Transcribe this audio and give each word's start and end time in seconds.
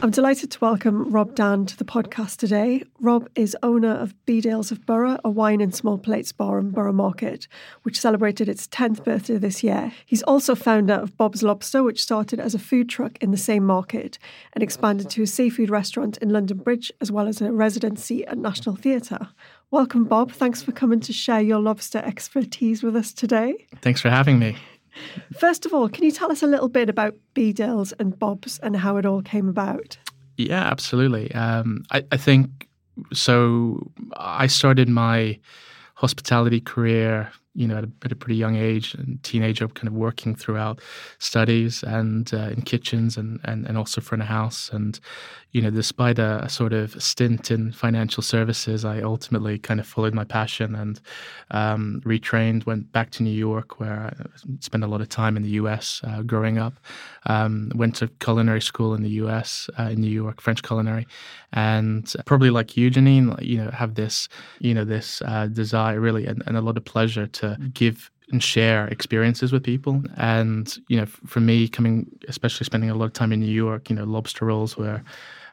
I'm 0.00 0.12
delighted 0.12 0.52
to 0.52 0.60
welcome 0.60 1.10
Rob 1.10 1.34
Dann 1.34 1.66
to 1.66 1.76
the 1.76 1.84
podcast 1.84 2.36
today. 2.36 2.84
Rob 3.00 3.28
is 3.34 3.56
owner 3.64 3.96
of 3.96 4.14
Bedales 4.26 4.70
of 4.70 4.86
Borough, 4.86 5.18
a 5.24 5.28
wine 5.28 5.60
and 5.60 5.74
small 5.74 5.98
plates 5.98 6.30
bar 6.30 6.60
in 6.60 6.70
Borough 6.70 6.92
Market, 6.92 7.48
which 7.82 7.98
celebrated 7.98 8.48
its 8.48 8.68
10th 8.68 9.02
birthday 9.02 9.38
this 9.38 9.64
year. 9.64 9.90
He's 10.06 10.22
also 10.22 10.54
founder 10.54 10.94
of 10.94 11.16
Bob's 11.16 11.42
Lobster, 11.42 11.82
which 11.82 12.00
started 12.00 12.38
as 12.38 12.54
a 12.54 12.60
food 12.60 12.88
truck 12.88 13.18
in 13.20 13.32
the 13.32 13.36
same 13.36 13.66
market 13.66 14.20
and 14.52 14.62
expanded 14.62 15.10
to 15.10 15.24
a 15.24 15.26
seafood 15.26 15.68
restaurant 15.68 16.16
in 16.18 16.28
London 16.28 16.58
Bridge, 16.58 16.92
as 17.00 17.10
well 17.10 17.26
as 17.26 17.40
a 17.40 17.50
residency 17.50 18.24
at 18.28 18.38
National 18.38 18.76
Theatre. 18.76 19.30
Welcome, 19.72 20.04
Bob. 20.04 20.30
Thanks 20.30 20.62
for 20.62 20.70
coming 20.70 21.00
to 21.00 21.12
share 21.12 21.40
your 21.40 21.58
lobster 21.58 21.98
expertise 21.98 22.84
with 22.84 22.94
us 22.94 23.12
today. 23.12 23.66
Thanks 23.82 24.00
for 24.00 24.10
having 24.10 24.38
me. 24.38 24.56
First 25.38 25.66
of 25.66 25.74
all, 25.74 25.88
can 25.88 26.04
you 26.04 26.12
tell 26.12 26.30
us 26.32 26.42
a 26.42 26.46
little 26.46 26.68
bit 26.68 26.88
about 26.88 27.14
Bedales 27.34 27.92
and 27.98 28.18
Bob's 28.18 28.58
and 28.60 28.76
how 28.76 28.96
it 28.96 29.06
all 29.06 29.22
came 29.22 29.48
about? 29.48 29.98
Yeah, 30.36 30.62
absolutely. 30.62 31.32
Um, 31.34 31.84
I, 31.90 32.04
I 32.12 32.16
think 32.16 32.68
so. 33.12 33.90
I 34.16 34.46
started 34.46 34.88
my 34.88 35.38
hospitality 35.94 36.60
career 36.60 37.30
you 37.58 37.66
know, 37.66 37.78
at 37.78 37.84
a, 37.84 37.90
at 38.04 38.12
a, 38.12 38.16
pretty 38.16 38.36
young 38.36 38.54
age 38.54 38.94
and 38.94 39.20
teenager, 39.24 39.66
kind 39.66 39.88
of 39.88 39.94
working 39.94 40.36
throughout 40.36 40.80
studies 41.18 41.82
and 41.82 42.32
uh, 42.32 42.50
in 42.50 42.62
kitchens 42.62 43.16
and, 43.16 43.40
and, 43.42 43.66
and 43.66 43.76
also 43.76 44.00
front 44.00 44.22
of 44.22 44.28
house. 44.28 44.70
And, 44.72 45.00
you 45.50 45.62
know, 45.62 45.70
despite 45.70 46.20
a, 46.20 46.44
a, 46.44 46.48
sort 46.48 46.72
of 46.72 47.02
stint 47.02 47.50
in 47.50 47.72
financial 47.72 48.22
services, 48.22 48.84
I 48.84 49.02
ultimately 49.02 49.58
kind 49.58 49.80
of 49.80 49.88
followed 49.88 50.14
my 50.14 50.22
passion 50.22 50.76
and 50.76 51.00
um, 51.50 52.00
retrained, 52.04 52.64
went 52.64 52.92
back 52.92 53.10
to 53.12 53.24
New 53.24 53.36
York, 53.36 53.80
where 53.80 54.14
I 54.14 54.26
spent 54.60 54.84
a 54.84 54.86
lot 54.86 55.00
of 55.00 55.08
time 55.08 55.36
in 55.36 55.42
the 55.42 55.58
US 55.62 56.00
uh, 56.04 56.22
growing 56.22 56.58
up. 56.58 56.74
Um, 57.26 57.72
went 57.74 57.96
to 57.96 58.08
culinary 58.20 58.60
school 58.60 58.94
in 58.94 59.02
the 59.02 59.10
US, 59.22 59.68
uh, 59.80 59.90
in 59.90 60.00
New 60.00 60.10
York, 60.10 60.40
French 60.40 60.62
culinary. 60.62 61.08
And 61.52 62.12
probably 62.24 62.50
like 62.50 62.76
you, 62.76 62.90
Janine, 62.90 63.42
you 63.42 63.58
know, 63.58 63.70
have 63.70 63.94
this, 63.94 64.28
you 64.60 64.74
know, 64.74 64.84
this 64.84 65.22
uh, 65.22 65.46
desire 65.46 65.98
really 65.98 66.26
and, 66.26 66.42
and 66.46 66.56
a 66.56 66.60
lot 66.60 66.76
of 66.76 66.84
pleasure 66.84 67.26
to 67.26 67.47
give 67.74 68.10
and 68.30 68.42
share 68.42 68.88
experiences 68.88 69.52
with 69.52 69.62
people. 69.62 70.02
And 70.16 70.76
you 70.88 70.98
know, 70.98 71.06
for 71.06 71.40
me, 71.40 71.68
coming, 71.68 72.10
especially 72.28 72.64
spending 72.64 72.90
a 72.90 72.94
lot 72.94 73.06
of 73.06 73.12
time 73.12 73.32
in 73.32 73.40
New 73.40 73.46
York, 73.46 73.90
you 73.90 73.96
know, 73.96 74.04
lobster 74.04 74.44
rolls 74.44 74.76
were 74.76 75.02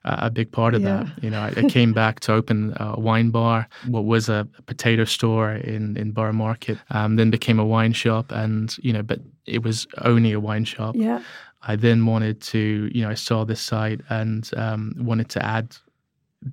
a 0.06 0.30
big 0.30 0.52
part 0.52 0.76
of 0.76 0.82
yeah. 0.82 1.04
that. 1.04 1.23
You 1.23 1.30
know, 1.30 1.40
I, 1.40 1.54
I 1.56 1.64
came 1.64 1.94
back 2.04 2.20
to 2.22 2.34
open 2.34 2.76
a 2.80 3.00
wine 3.00 3.32
bar, 3.32 3.68
what 3.88 4.06
was 4.06 4.30
a 4.30 4.48
potato 4.66 5.06
store 5.06 5.54
in 5.54 5.98
in 5.98 6.12
Borough 6.12 6.34
Market, 6.34 6.78
um, 6.92 7.16
then 7.16 7.32
became 7.32 7.60
a 7.60 7.66
wine 7.66 7.94
shop, 7.94 8.32
and 8.32 8.76
you 8.80 8.94
know, 8.94 9.02
but 9.02 9.20
it 9.46 9.64
was 9.64 9.88
only 10.04 10.32
a 10.32 10.40
wine 10.40 10.66
shop. 10.66 10.96
Yeah. 10.96 11.22
I 11.68 11.76
then 11.76 12.06
wanted 12.06 12.42
to, 12.42 12.92
you 12.94 13.02
know, 13.02 13.10
I 13.10 13.16
saw 13.16 13.44
this 13.44 13.60
site 13.60 14.02
and 14.10 14.48
um, 14.56 14.94
wanted 15.00 15.30
to 15.30 15.44
add 15.44 15.76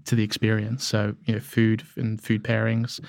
to 0.04 0.14
the 0.14 0.22
experience. 0.22 0.84
So 0.84 1.14
you 1.26 1.34
know, 1.34 1.40
food 1.40 1.82
and 1.96 2.20
food 2.20 2.42
pairings 2.42 3.00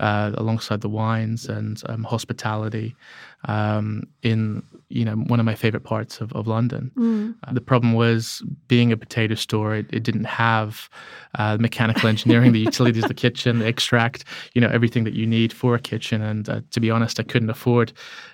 uh, 0.00 0.32
alongside 0.34 0.80
the 0.80 0.88
wines 0.88 1.46
and 1.46 1.80
um, 1.86 2.04
hospitality 2.04 2.96
um, 3.44 4.04
in 4.22 4.62
you 4.92 5.04
know 5.04 5.14
one 5.14 5.40
of 5.40 5.46
my 5.46 5.54
favorite 5.54 5.84
parts 5.84 6.20
of, 6.20 6.32
of 6.32 6.46
London. 6.46 6.90
Mm. 6.96 7.34
Uh, 7.44 7.52
the 7.52 7.60
problem 7.60 7.94
was 7.94 8.42
being 8.68 8.92
a 8.92 8.96
potato 8.96 9.34
store, 9.34 9.74
it, 9.74 9.86
it 9.92 10.02
didn't 10.02 10.24
have 10.24 10.88
uh, 11.36 11.56
mechanical 11.58 12.08
engineering, 12.08 12.52
the 12.52 12.60
utilities, 12.70 13.04
the 13.04 13.14
kitchen, 13.14 13.60
the 13.60 13.66
extract, 13.66 14.24
you 14.54 14.60
know 14.60 14.68
everything 14.68 15.04
that 15.04 15.14
you 15.14 15.26
need 15.26 15.52
for 15.52 15.74
a 15.74 15.80
kitchen. 15.80 16.22
And 16.22 16.48
uh, 16.48 16.60
to 16.70 16.80
be 16.80 16.90
honest, 16.90 17.18
I 17.18 17.22
couldn't 17.22 17.50
afford 17.50 17.92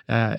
uh, 0.09 0.37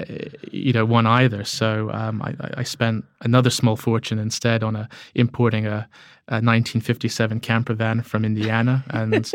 you 0.51 0.73
know 0.73 0.85
one 0.85 1.07
either. 1.07 1.45
So 1.45 1.91
um, 1.93 2.23
I, 2.23 2.35
I, 2.59 2.63
spent 2.65 3.05
another 3.21 3.51
small 3.51 3.77
fortune 3.77 4.19
instead 4.19 4.63
on 4.63 4.77
a 4.77 4.89
importing 5.15 5.67
a, 5.67 5.89
a 6.29 6.43
1957 6.43 7.41
camper 7.41 7.75
van 7.75 8.03
from 8.03 8.25
Indiana 8.25 8.85
and 8.91 9.33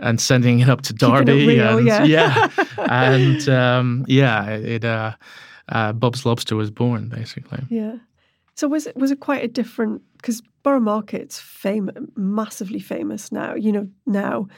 and 0.00 0.20
sending 0.20 0.60
it 0.60 0.68
up 0.68 0.82
to 0.82 0.92
Derby. 0.92 1.46
Real, 1.46 1.78
and, 1.78 1.86
yeah, 1.86 2.04
yeah, 2.04 2.50
and 2.78 3.48
um, 3.48 4.04
yeah 4.08 4.50
it 4.50 4.84
uh, 5.68 5.92
Bob's 5.92 6.24
Lobster 6.24 6.56
was 6.56 6.70
born 6.70 7.08
basically. 7.08 7.62
Yeah. 7.68 7.96
So 8.54 8.66
was 8.66 8.86
it 8.86 8.96
was 8.96 9.10
it 9.10 9.20
quite 9.20 9.44
a 9.44 9.48
different 9.48 10.02
because 10.16 10.42
Borough 10.64 10.80
Market's 10.80 11.38
famous, 11.38 11.94
massively 12.16 12.80
famous 12.80 13.30
now. 13.30 13.54
You 13.54 13.72
know 13.72 13.88
now, 14.04 14.48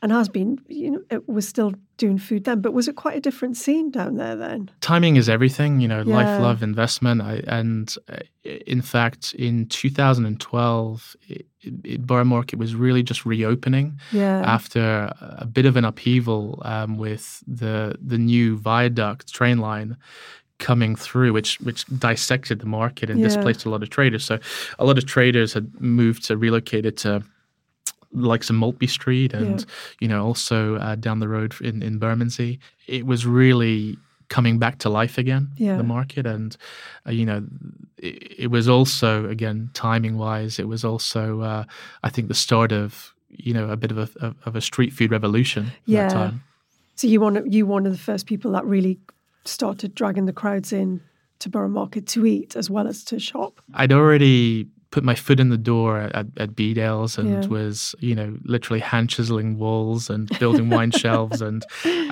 and 0.00 0.12
has 0.12 0.28
been. 0.28 0.60
You 0.68 0.90
know, 0.92 1.02
it 1.10 1.28
was 1.28 1.48
still 1.48 1.74
doing 1.96 2.18
food 2.18 2.44
then, 2.44 2.60
but 2.60 2.72
was 2.72 2.86
it 2.86 2.94
quite 2.94 3.16
a 3.16 3.20
different 3.20 3.56
scene 3.56 3.90
down 3.90 4.14
there 4.14 4.36
then? 4.36 4.70
Timing 4.80 5.16
is 5.16 5.28
everything. 5.28 5.80
You 5.80 5.88
know, 5.88 6.02
yeah. 6.06 6.14
life, 6.14 6.40
love, 6.40 6.62
investment. 6.62 7.20
I, 7.20 7.42
and 7.48 7.92
uh, 8.08 8.18
in 8.44 8.80
fact, 8.80 9.34
in 9.34 9.66
2012, 9.66 11.16
it, 11.26 11.46
it, 11.62 12.06
Borough 12.06 12.24
Market 12.24 12.60
was 12.60 12.76
really 12.76 13.02
just 13.02 13.26
reopening 13.26 13.98
yeah. 14.12 14.40
after 14.46 15.12
a 15.20 15.46
bit 15.46 15.66
of 15.66 15.76
an 15.76 15.84
upheaval 15.84 16.62
um, 16.64 16.96
with 16.96 17.42
the 17.48 17.96
the 18.00 18.18
new 18.18 18.56
viaduct 18.56 19.32
train 19.34 19.58
line 19.58 19.96
coming 20.58 20.96
through, 20.96 21.32
which 21.32 21.60
which 21.60 21.86
dissected 21.86 22.60
the 22.60 22.66
market 22.66 23.10
and 23.10 23.20
yeah. 23.20 23.26
displaced 23.26 23.64
a 23.64 23.70
lot 23.70 23.82
of 23.82 23.90
traders. 23.90 24.24
So 24.24 24.38
a 24.78 24.84
lot 24.84 24.98
of 24.98 25.06
traders 25.06 25.52
had 25.52 25.80
moved 25.80 26.24
to 26.26 26.36
relocated 26.36 26.96
to 26.98 27.22
like 28.12 28.42
some 28.42 28.56
Maltby 28.56 28.86
Street 28.86 29.34
and 29.34 29.60
yeah. 29.60 29.66
you 30.00 30.08
know 30.08 30.24
also 30.24 30.76
uh, 30.76 30.94
down 30.96 31.20
the 31.20 31.28
road 31.28 31.54
in 31.60 31.82
in 31.82 31.98
Bermondsey. 31.98 32.58
It 32.86 33.06
was 33.06 33.26
really 33.26 33.96
coming 34.28 34.58
back 34.58 34.78
to 34.78 34.90
life 34.90 35.16
again 35.16 35.48
yeah. 35.56 35.76
the 35.76 35.82
market 35.82 36.26
and 36.26 36.56
uh, 37.06 37.10
you 37.10 37.24
know 37.24 37.42
it, 37.96 38.40
it, 38.40 38.46
was 38.48 38.68
also 38.68 39.26
again 39.26 39.70
timing 39.72 40.18
wise 40.18 40.58
it 40.58 40.68
was 40.68 40.84
also 40.84 41.40
uh, 41.40 41.64
i 42.02 42.10
think 42.10 42.28
the 42.28 42.34
start 42.34 42.70
of 42.70 43.14
you 43.30 43.54
know 43.54 43.70
a 43.70 43.76
bit 43.76 43.90
of 43.90 43.96
a 43.98 44.34
of 44.44 44.54
a 44.54 44.60
street 44.60 44.92
food 44.92 45.10
revolution 45.10 45.72
yeah 45.86 46.32
so 46.94 47.06
you 47.06 47.20
one 47.22 47.50
you 47.50 47.64
one 47.64 47.86
of 47.86 47.92
the 47.92 47.98
first 47.98 48.26
people 48.26 48.52
that 48.52 48.66
really 48.66 48.98
started 49.48 49.94
dragging 49.94 50.26
the 50.26 50.32
crowds 50.32 50.72
in 50.72 51.00
to 51.40 51.48
Borough 51.48 51.68
Market 51.68 52.06
to 52.08 52.26
eat 52.26 52.56
as 52.56 52.68
well 52.68 52.86
as 52.86 53.04
to 53.04 53.18
shop. 53.18 53.60
I'd 53.74 53.92
already 53.92 54.68
put 54.90 55.04
my 55.04 55.14
foot 55.14 55.38
in 55.38 55.50
the 55.50 55.58
door 55.58 55.98
at, 55.98 56.26
at 56.38 56.54
Bedales 56.54 57.18
and 57.18 57.44
yeah. 57.44 57.48
was, 57.48 57.94
you 58.00 58.14
know, 58.14 58.36
literally 58.44 58.80
hand 58.80 59.10
chiseling 59.10 59.58
walls 59.58 60.08
and 60.08 60.28
building 60.38 60.70
wine 60.70 60.90
shelves 60.96 61.42
and, 61.42 61.64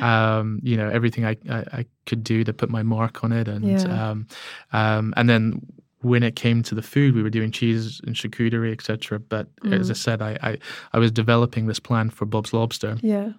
um, 0.02 0.60
you 0.62 0.76
know, 0.76 0.88
everything 0.88 1.24
I, 1.24 1.36
I, 1.48 1.64
I, 1.72 1.86
could 2.04 2.22
do 2.22 2.44
to 2.44 2.52
put 2.52 2.68
my 2.68 2.82
mark 2.82 3.24
on 3.24 3.32
it. 3.32 3.48
And, 3.48 3.64
yeah. 3.64 4.10
um, 4.10 4.26
um, 4.72 5.14
and 5.16 5.28
then 5.28 5.60
when 6.02 6.22
it 6.22 6.36
came 6.36 6.62
to 6.64 6.74
the 6.74 6.82
food, 6.82 7.14
we 7.14 7.22
were 7.22 7.30
doing 7.30 7.50
cheese 7.50 8.00
and 8.06 8.14
charcuterie, 8.14 8.72
etc. 8.72 9.18
But 9.18 9.48
mm. 9.56 9.72
as 9.72 9.90
I 9.90 9.94
said, 9.94 10.20
I, 10.20 10.38
I, 10.42 10.58
I 10.92 10.98
was 10.98 11.10
developing 11.10 11.66
this 11.66 11.80
plan 11.80 12.10
for 12.10 12.26
Bob's 12.26 12.52
Lobster. 12.52 12.98
Yeah 13.00 13.30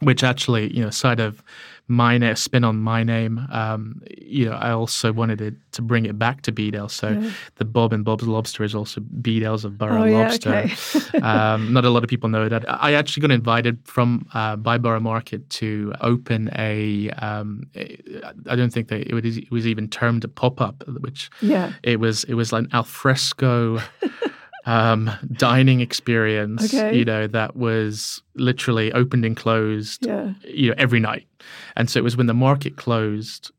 which 0.00 0.22
actually, 0.22 0.74
you 0.74 0.82
know, 0.82 0.90
side 0.90 1.20
of 1.20 1.42
my 1.88 2.18
name, 2.18 2.34
spin 2.34 2.64
on 2.64 2.78
my 2.78 3.02
name, 3.02 3.46
um, 3.50 4.02
you 4.18 4.46
know, 4.46 4.56
I 4.56 4.72
also 4.72 5.12
wanted 5.12 5.40
it 5.40 5.54
to 5.72 5.82
bring 5.82 6.04
it 6.04 6.18
back 6.18 6.42
to 6.42 6.52
Bedale. 6.52 6.90
So 6.90 7.10
yeah. 7.10 7.30
the 7.56 7.64
Bob 7.64 7.92
and 7.92 8.04
Bob's 8.04 8.26
Lobster 8.26 8.64
is 8.64 8.74
also 8.74 9.00
Bedales 9.00 9.64
of 9.64 9.78
Borough 9.78 10.04
oh, 10.04 10.10
Lobster. 10.10 10.50
Yeah, 10.50 10.74
okay. 10.96 11.18
um, 11.22 11.72
not 11.72 11.84
a 11.84 11.90
lot 11.90 12.02
of 12.02 12.10
people 12.10 12.28
know 12.28 12.48
that. 12.48 12.64
I 12.68 12.94
actually 12.94 13.20
got 13.22 13.30
invited 13.30 13.78
from 13.84 14.26
uh, 14.34 14.56
by 14.56 14.78
Borough 14.78 15.00
Market 15.00 15.48
to 15.50 15.94
open 16.00 16.50
a. 16.56 17.10
Um, 17.10 17.68
I 17.74 18.56
don't 18.56 18.72
think 18.72 18.88
that 18.88 19.08
it 19.08 19.14
was, 19.14 19.38
it 19.38 19.50
was 19.50 19.66
even 19.66 19.88
termed 19.88 20.24
a 20.24 20.28
pop 20.28 20.60
up, 20.60 20.82
which 21.00 21.30
yeah, 21.40 21.72
it 21.82 22.00
was. 22.00 22.24
It 22.24 22.34
was 22.34 22.52
like 22.52 22.64
an 22.64 22.70
alfresco. 22.72 23.80
um, 24.66 25.10
dining 25.32 25.80
experience, 25.80 26.74
okay. 26.74 26.96
you 26.96 27.04
know, 27.04 27.26
that 27.28 27.56
was 27.56 28.22
literally 28.34 28.92
opened 28.92 29.24
and 29.24 29.36
closed, 29.36 30.04
yeah. 30.04 30.34
you 30.44 30.70
know, 30.70 30.74
every 30.76 31.00
night. 31.00 31.26
And 31.76 31.88
so 31.88 31.98
it 31.98 32.02
was 32.02 32.16
when 32.16 32.26
the 32.26 32.34
market 32.34 32.76
closed, 32.76 33.52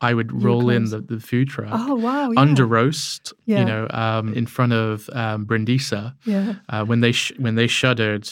I 0.00 0.12
would 0.12 0.42
roll 0.42 0.68
in 0.68 0.90
the, 0.90 1.00
the 1.00 1.18
food 1.18 1.48
truck. 1.48 1.70
Oh 1.72 1.94
wow! 1.94 2.30
Yeah. 2.30 2.40
Under 2.40 2.66
roast, 2.66 3.32
yeah. 3.46 3.60
you 3.60 3.64
know, 3.64 3.86
um, 3.90 4.34
in 4.34 4.44
front 4.44 4.74
of 4.74 5.08
um, 5.14 5.46
Brindisa. 5.46 6.14
Yeah. 6.26 6.56
Uh, 6.68 6.84
when 6.84 7.00
they 7.00 7.12
sh- 7.12 7.32
when 7.38 7.54
they 7.54 7.66
shuttered, 7.66 8.30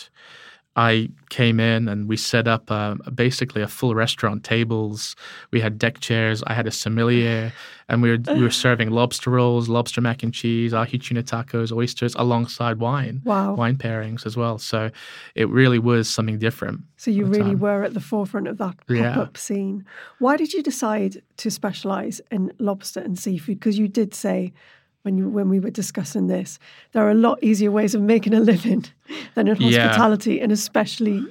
I 0.75 1.11
came 1.29 1.61
in 1.61 1.87
and 1.89 2.09
we 2.09 2.17
set 2.17 2.49
up 2.49 2.71
uh, 2.71 2.95
basically 3.15 3.61
a 3.61 3.69
full 3.69 3.95
restaurant, 3.95 4.43
tables. 4.43 5.15
We 5.51 5.61
had 5.61 5.79
deck 5.79 6.01
chairs. 6.01 6.43
I 6.47 6.55
had 6.55 6.67
a 6.67 6.71
sommelier, 6.71 7.53
and 7.91 8.01
we 8.01 8.11
were 8.11 8.19
we 8.35 8.43
were 8.43 8.51
serving 8.67 8.91
lobster 8.91 9.29
rolls, 9.31 9.69
lobster 9.69 10.01
mac 10.01 10.23
and 10.23 10.33
cheese, 10.33 10.73
ahi 10.73 10.97
tuna 10.97 11.23
tacos, 11.23 11.73
oysters, 11.73 12.15
alongside 12.15 12.79
wine. 12.79 13.21
Wow. 13.25 13.55
Wine 13.55 13.77
pairings 13.77 14.25
as 14.25 14.35
well. 14.35 14.57
So 14.59 14.91
it 15.35 15.49
really 15.51 15.79
was 15.79 16.09
something 16.09 16.39
different. 16.39 16.81
So 16.97 17.11
you 17.11 17.27
really 17.27 17.51
time. 17.51 17.61
were 17.61 17.83
at 17.83 17.93
the 17.93 18.01
forefront 18.01 18.49
of 18.49 18.57
that 18.59 18.77
Yeah. 18.89 19.15
pop 19.15 19.23
up 19.29 19.37
scene. 19.37 19.85
Why 20.21 20.39
did 20.39 20.55
you 20.55 20.63
decide 20.63 21.23
to 21.37 21.51
specialize 21.51 22.23
in 22.31 22.51
lobster 22.59 23.01
and 23.01 23.19
seafood? 23.19 23.59
Because 23.59 23.79
you 23.79 23.89
did 23.89 24.15
say 24.15 24.55
when 25.03 25.19
you 25.19 25.29
when 25.29 25.49
we 25.49 25.61
were 25.61 25.71
discussing 25.71 26.29
this, 26.29 26.59
there 26.93 27.05
are 27.05 27.11
a 27.11 27.15
lot 27.15 27.43
easier 27.43 27.71
ways 27.71 27.95
of 27.95 28.03
making 28.03 28.35
a 28.35 28.41
living 28.41 28.85
than 29.35 29.49
in 29.49 29.57
Yeah. 29.57 29.89
hospitality, 29.89 30.41
and 30.41 30.53
especially 30.53 31.25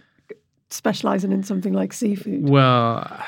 specializing 0.69 1.31
in 1.31 1.43
something 1.43 1.73
like 1.73 1.93
seafood. 1.93 2.49
Well, 2.49 3.23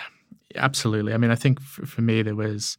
absolutely. 0.55 1.13
I 1.13 1.17
mean, 1.17 1.31
I 1.31 1.35
think 1.35 1.59
for, 1.61 1.85
for 1.85 2.01
me 2.01 2.21
there 2.21 2.35
was 2.35 2.77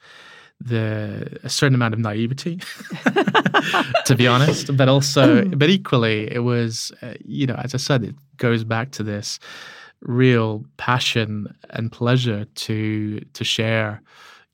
the 0.60 1.38
a 1.42 1.48
certain 1.48 1.74
amount 1.74 1.94
of 1.94 2.00
naivety, 2.00 2.60
to 4.04 4.14
be 4.16 4.26
honest, 4.26 4.74
but 4.76 4.88
also, 4.88 5.44
but 5.46 5.68
equally, 5.68 6.32
it 6.32 6.40
was, 6.40 6.92
uh, 7.02 7.14
you 7.24 7.46
know, 7.46 7.56
as 7.56 7.74
I 7.74 7.78
said, 7.78 8.04
it 8.04 8.14
goes 8.36 8.64
back 8.64 8.90
to 8.92 9.02
this 9.02 9.38
real 10.00 10.64
passion 10.76 11.54
and 11.70 11.90
pleasure 11.90 12.44
to 12.44 13.20
to 13.32 13.44
share 13.44 14.00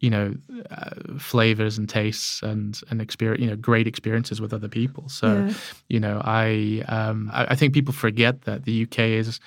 you 0.00 0.10
know 0.10 0.34
uh, 0.70 0.90
flavors 1.18 1.78
and 1.78 1.88
tastes 1.88 2.42
and 2.42 2.80
and 2.90 3.00
experience 3.02 3.42
you 3.42 3.48
know 3.50 3.56
great 3.56 3.86
experiences 3.86 4.40
with 4.40 4.52
other 4.52 4.68
people 4.68 5.08
so 5.08 5.26
Yeah. 5.26 5.52
you 5.88 6.00
know 6.00 6.20
i 6.24 6.82
um 6.88 7.30
I, 7.32 7.52
I 7.52 7.54
think 7.56 7.74
people 7.74 7.92
forget 7.94 8.42
that 8.42 8.64
the 8.64 8.82
uk 8.84 8.98
is 8.98 9.40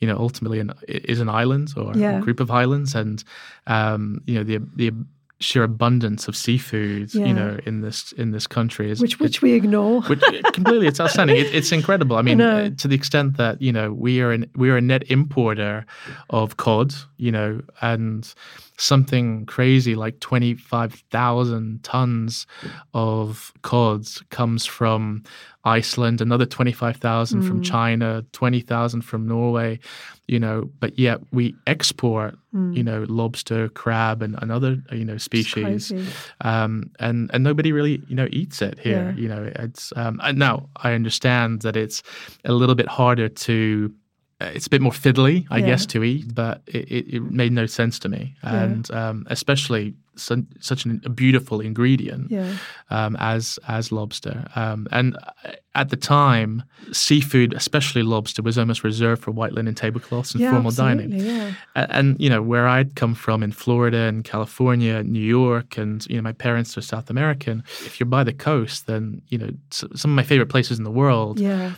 you 0.00 0.06
know 0.08 0.16
ultimately 0.16 0.60
an 0.60 0.72
is 0.86 1.20
an 1.20 1.28
island 1.28 1.74
or 1.76 1.96
Yeah. 1.96 2.18
a 2.18 2.20
group 2.20 2.40
of 2.40 2.50
islands 2.50 2.94
and 2.94 3.24
um 3.66 4.20
you 4.26 4.34
know 4.36 4.44
the 4.44 4.58
the 4.76 4.92
sheer 5.38 5.64
abundance 5.64 6.28
of 6.28 6.34
seafood 6.36 7.12
Yeah. 7.12 7.26
you 7.28 7.34
know 7.34 7.58
in 7.66 7.80
this 7.82 8.12
in 8.12 8.30
this 8.30 8.46
country 8.46 8.90
is 8.90 9.00
Which 9.00 9.18
which 9.20 9.42
we 9.42 9.52
ignore. 9.52 10.00
which 10.02 10.22
completely 10.52 10.86
it's 10.86 11.00
outstanding. 11.00 11.36
It, 11.36 11.48
it's 11.54 11.72
incredible. 11.72 12.16
I 12.16 12.22
mean, 12.22 12.40
uh, 12.40 12.70
to 12.78 12.88
the 12.88 12.94
extent 12.94 13.36
that 13.36 13.60
you 13.60 13.72
know 13.72 13.92
we 13.92 14.22
are 14.22 14.32
an, 14.32 14.48
we 14.54 14.70
are 14.70 14.78
a 14.78 14.80
net 14.80 15.02
importer 15.10 15.84
of 16.30 16.56
cod, 16.56 16.94
you 17.18 17.30
know, 17.32 17.60
and 17.82 18.32
something 18.78 19.46
crazy 19.46 19.94
like 19.94 20.20
twenty 20.20 20.54
five 20.54 20.94
thousand 21.10 21.82
tons 21.82 22.46
of 22.94 23.52
cod 23.62 24.06
comes 24.30 24.66
from 24.66 25.22
Iceland, 25.64 26.20
another 26.20 26.46
twenty 26.46 26.72
five 26.72 26.96
thousand 26.98 27.42
from 27.42 27.60
Mm. 27.60 27.64
China, 27.64 28.24
twenty 28.32 28.60
thousand 28.60 29.02
from 29.02 29.26
Norway, 29.26 29.80
you 30.28 30.38
know, 30.38 30.70
but 30.80 30.98
yet 30.98 31.20
we 31.32 31.54
export. 31.66 32.36
You 32.72 32.82
know, 32.82 33.04
lobster, 33.10 33.68
crab, 33.68 34.22
and, 34.22 34.34
and 34.40 34.50
other 34.50 34.78
you 34.90 35.04
know 35.04 35.18
species 35.18 35.92
um, 36.40 36.90
and 36.98 37.30
and 37.34 37.44
nobody 37.44 37.70
really 37.70 38.00
you 38.08 38.16
know 38.16 38.28
eats 38.30 38.62
it 38.62 38.78
here. 38.78 39.12
Yeah. 39.14 39.22
You 39.22 39.28
know, 39.28 39.52
it's 39.56 39.92
um, 39.94 40.18
and 40.22 40.38
now 40.38 40.70
I 40.76 40.94
understand 40.94 41.60
that 41.62 41.76
it's 41.76 42.02
a 42.46 42.52
little 42.52 42.74
bit 42.74 42.88
harder 42.88 43.28
to. 43.28 43.92
Uh, 44.40 44.50
It's 44.54 44.66
a 44.66 44.70
bit 44.70 44.82
more 44.82 44.92
fiddly, 44.92 45.46
I 45.50 45.58
Yeah. 45.58 45.66
guess, 45.66 45.86
to 45.86 46.04
eat, 46.04 46.34
but 46.34 46.62
it, 46.66 46.84
it, 46.90 47.14
it 47.16 47.22
made 47.30 47.52
no 47.52 47.66
sense 47.66 47.98
to 48.00 48.08
me, 48.08 48.34
Yeah. 48.44 48.62
and 48.62 48.90
um, 48.90 49.26
especially 49.30 49.94
su- 50.16 50.46
such 50.60 50.84
an, 50.86 51.00
a 51.04 51.08
beautiful 51.10 51.60
ingredient 51.60 52.30
Yeah. 52.30 52.52
um, 52.90 53.16
as 53.18 53.58
as 53.68 53.92
lobster. 53.92 54.46
Um, 54.54 54.86
and 54.90 55.16
uh, 55.16 55.52
at 55.74 55.88
the 55.90 55.96
time, 55.96 56.62
seafood, 56.92 57.52
especially 57.54 58.02
lobster, 58.02 58.42
was 58.42 58.56
almost 58.58 58.82
reserved 58.84 59.22
for 59.22 59.30
white 59.30 59.52
linen 59.52 59.74
tablecloths 59.74 60.32
and 60.34 60.40
Yeah, 60.42 60.50
formal 60.52 60.70
dining. 60.70 61.12
Yeah. 61.12 61.52
A- 61.74 61.90
and 61.96 62.16
you 62.20 62.30
know 62.30 62.42
where 62.42 62.66
I'd 62.68 62.94
come 62.94 63.14
from 63.14 63.42
in 63.42 63.52
Florida 63.52 63.98
and 64.08 64.24
California, 64.24 65.02
New 65.02 65.20
York, 65.40 65.78
and 65.78 66.06
you 66.08 66.16
know 66.16 66.22
my 66.22 66.32
parents 66.32 66.76
are 66.78 66.82
South 66.82 67.10
American. 67.10 67.62
If 67.84 67.98
you're 68.00 68.06
by 68.18 68.24
the 68.24 68.32
coast, 68.32 68.86
then 68.86 69.22
you 69.28 69.38
know 69.38 69.50
s- 69.72 69.84
some 69.94 70.10
of 70.12 70.16
my 70.16 70.22
favorite 70.22 70.48
places 70.50 70.78
in 70.78 70.84
the 70.84 70.90
world, 71.02 71.40
Yeah. 71.40 71.72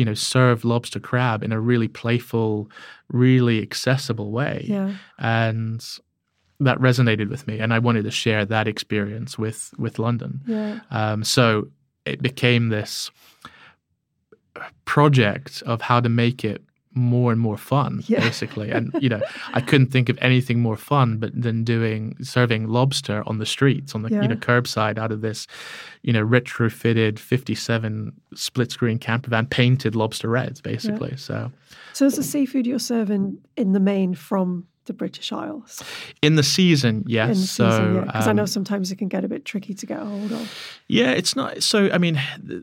You 0.00 0.04
know, 0.06 0.14
serve 0.14 0.64
lobster 0.64 1.00
crab 1.00 1.42
in 1.44 1.52
a 1.52 1.60
really 1.60 1.88
playful, 1.88 2.70
really 3.12 3.60
accessible 3.62 4.30
way, 4.40 4.64
Yeah. 4.76 4.94
and 5.18 5.80
that 6.66 6.78
resonated 6.78 7.28
with 7.30 7.46
me, 7.46 7.58
and 7.62 7.72
I 7.76 7.78
wanted 7.78 8.04
to 8.04 8.10
share 8.10 8.44
that 8.46 8.66
experience 8.66 9.38
with 9.38 9.60
with 9.84 9.98
London. 9.98 10.32
Yeah. 10.46 10.80
Um, 10.90 11.24
so 11.24 11.68
it 12.12 12.22
became 12.22 12.68
this 12.70 13.10
project 14.84 15.62
of 15.66 15.80
how 15.82 16.00
to 16.00 16.08
make 16.08 16.44
it 16.44 16.62
more 16.92 17.30
and 17.30 17.40
more 17.40 17.56
fun, 17.56 18.02
Yeah. 18.08 18.20
basically. 18.28 18.70
And 18.70 18.92
you 19.00 19.08
know, 19.08 19.20
I 19.52 19.60
couldn't 19.60 19.88
think 19.92 20.08
of 20.08 20.18
anything 20.20 20.60
more 20.60 20.76
fun 20.76 21.18
but 21.18 21.30
than 21.40 21.62
doing 21.64 22.16
serving 22.22 22.66
lobster 22.68 23.22
on 23.26 23.38
the 23.38 23.46
streets, 23.46 23.94
on 23.94 24.02
the 24.02 24.10
Yeah. 24.10 24.22
you 24.22 24.28
know 24.28 24.36
curbside, 24.36 24.98
out 24.98 25.12
of 25.12 25.20
this, 25.20 25.46
you 26.02 26.12
know, 26.12 26.24
retrofitted 26.26 27.18
'57 27.18 28.12
split 28.34 28.72
screen 28.72 28.98
camper 28.98 29.30
van, 29.30 29.46
painted 29.46 29.94
lobster 29.94 30.28
reds, 30.28 30.60
basically. 30.60 31.16
So 31.16 31.52
So 31.92 32.06
is 32.06 32.16
the 32.16 32.22
seafood 32.22 32.66
you're 32.66 32.78
serving 32.78 33.38
in 33.56 33.72
the 33.72 33.80
main 33.80 34.14
from 34.14 34.66
the 34.86 34.92
British 34.92 35.30
Isles? 35.32 35.82
in 36.22 36.34
the 36.34 36.42
season, 36.42 37.04
yes. 37.06 37.28
in 37.36 37.40
the 37.40 37.46
so 37.46 37.70
season, 37.70 37.94
yeah. 37.94 38.00
Because 38.06 38.26
I 38.26 38.32
know 38.32 38.42
um, 38.42 38.46
sometimes 38.48 38.90
it 38.90 38.96
can 38.96 39.08
get 39.08 39.24
a 39.24 39.28
bit 39.28 39.44
tricky 39.44 39.74
to 39.74 39.86
get 39.86 40.00
a 40.00 40.04
hold 40.04 40.32
of. 40.32 40.52
Yeah, 40.88 41.12
it's 41.12 41.36
not. 41.36 41.62
So, 41.62 41.88
I 41.92 41.98
mean, 41.98 42.20
the 42.42 42.62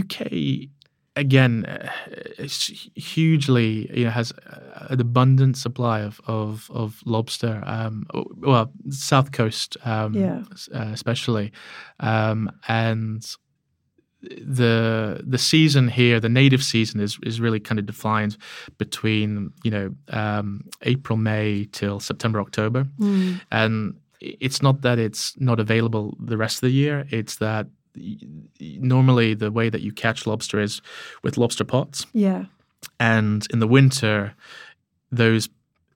UK 0.00 0.68
again, 1.16 1.64
uh, 1.66 1.90
it's 2.38 2.66
hugely 2.94 3.90
you 3.98 4.04
know 4.04 4.10
has 4.10 4.32
uh, 4.32 4.86
an 4.90 5.00
abundant 5.00 5.56
supply 5.56 6.00
of 6.00 6.20
of, 6.26 6.70
of 6.74 7.00
lobster. 7.04 7.62
Um, 7.66 8.06
well, 8.38 8.72
south 8.90 9.32
coast, 9.32 9.76
um, 9.84 10.14
Yeah. 10.14 10.42
uh, 10.74 10.90
especially, 10.92 11.52
um, 12.00 12.50
and 12.68 13.22
the 14.22 15.20
the 15.26 15.38
season 15.38 15.88
here, 15.88 16.20
the 16.20 16.28
native 16.28 16.62
season 16.62 17.00
is 17.00 17.18
is 17.22 17.40
really 17.40 17.60
kind 17.60 17.78
of 17.78 17.86
defined 17.86 18.36
between 18.78 19.50
you 19.64 19.70
know 19.70 19.94
um, 20.08 20.62
April 20.82 21.16
May 21.16 21.66
till 21.72 22.00
September 22.00 22.40
October 22.40 22.86
Mm. 22.98 23.40
and 23.50 23.94
it's 24.20 24.62
not 24.62 24.82
that 24.82 24.98
it's 24.98 25.34
not 25.40 25.58
available 25.58 26.16
the 26.20 26.36
rest 26.36 26.56
of 26.58 26.60
the 26.68 26.70
year 26.70 27.04
it's 27.10 27.36
that 27.38 27.66
normally 28.60 29.34
the 29.34 29.50
way 29.50 29.68
that 29.68 29.82
you 29.82 29.92
catch 29.92 30.26
lobster 30.26 30.60
is 30.60 30.80
with 31.22 31.36
lobster 31.36 31.64
pots 31.64 32.06
Yeah. 32.12 32.44
and 33.00 33.46
in 33.52 33.58
the 33.58 33.66
winter 33.68 34.34
those 35.10 35.48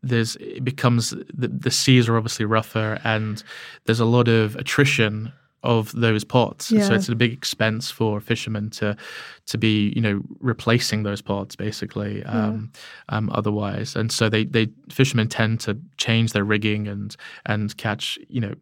there's 0.02 0.36
it 0.36 0.62
becomes 0.64 1.10
the, 1.10 1.48
the 1.48 1.70
seas 1.70 2.08
are 2.08 2.16
obviously 2.16 2.44
rougher 2.44 3.00
and 3.02 3.42
there's 3.86 4.00
a 4.00 4.04
lot 4.04 4.28
of 4.28 4.54
attrition 4.56 5.32
of 5.62 5.90
those 5.92 6.22
pots 6.22 6.70
Yeah. 6.70 6.82
so 6.86 6.94
it's 6.94 7.08
a 7.08 7.14
big 7.16 7.32
expense 7.32 7.90
for 7.90 8.20
fishermen 8.20 8.70
to 8.70 8.96
to 9.46 9.58
be 9.58 9.92
you 9.96 10.02
know 10.02 10.20
replacing 10.40 11.02
those 11.02 11.22
pots 11.22 11.56
basically 11.56 12.22
um, 12.24 12.70
um, 13.08 13.30
otherwise 13.32 13.96
and 13.96 14.12
so 14.12 14.28
they 14.28 14.44
they 14.44 14.68
fishermen 14.90 15.28
tend 15.28 15.58
to 15.60 15.76
change 15.96 16.32
their 16.34 16.44
rigging 16.44 16.86
and 16.86 17.16
and 17.46 17.76
catch 17.78 18.16
you 18.28 18.40
know 18.40 18.54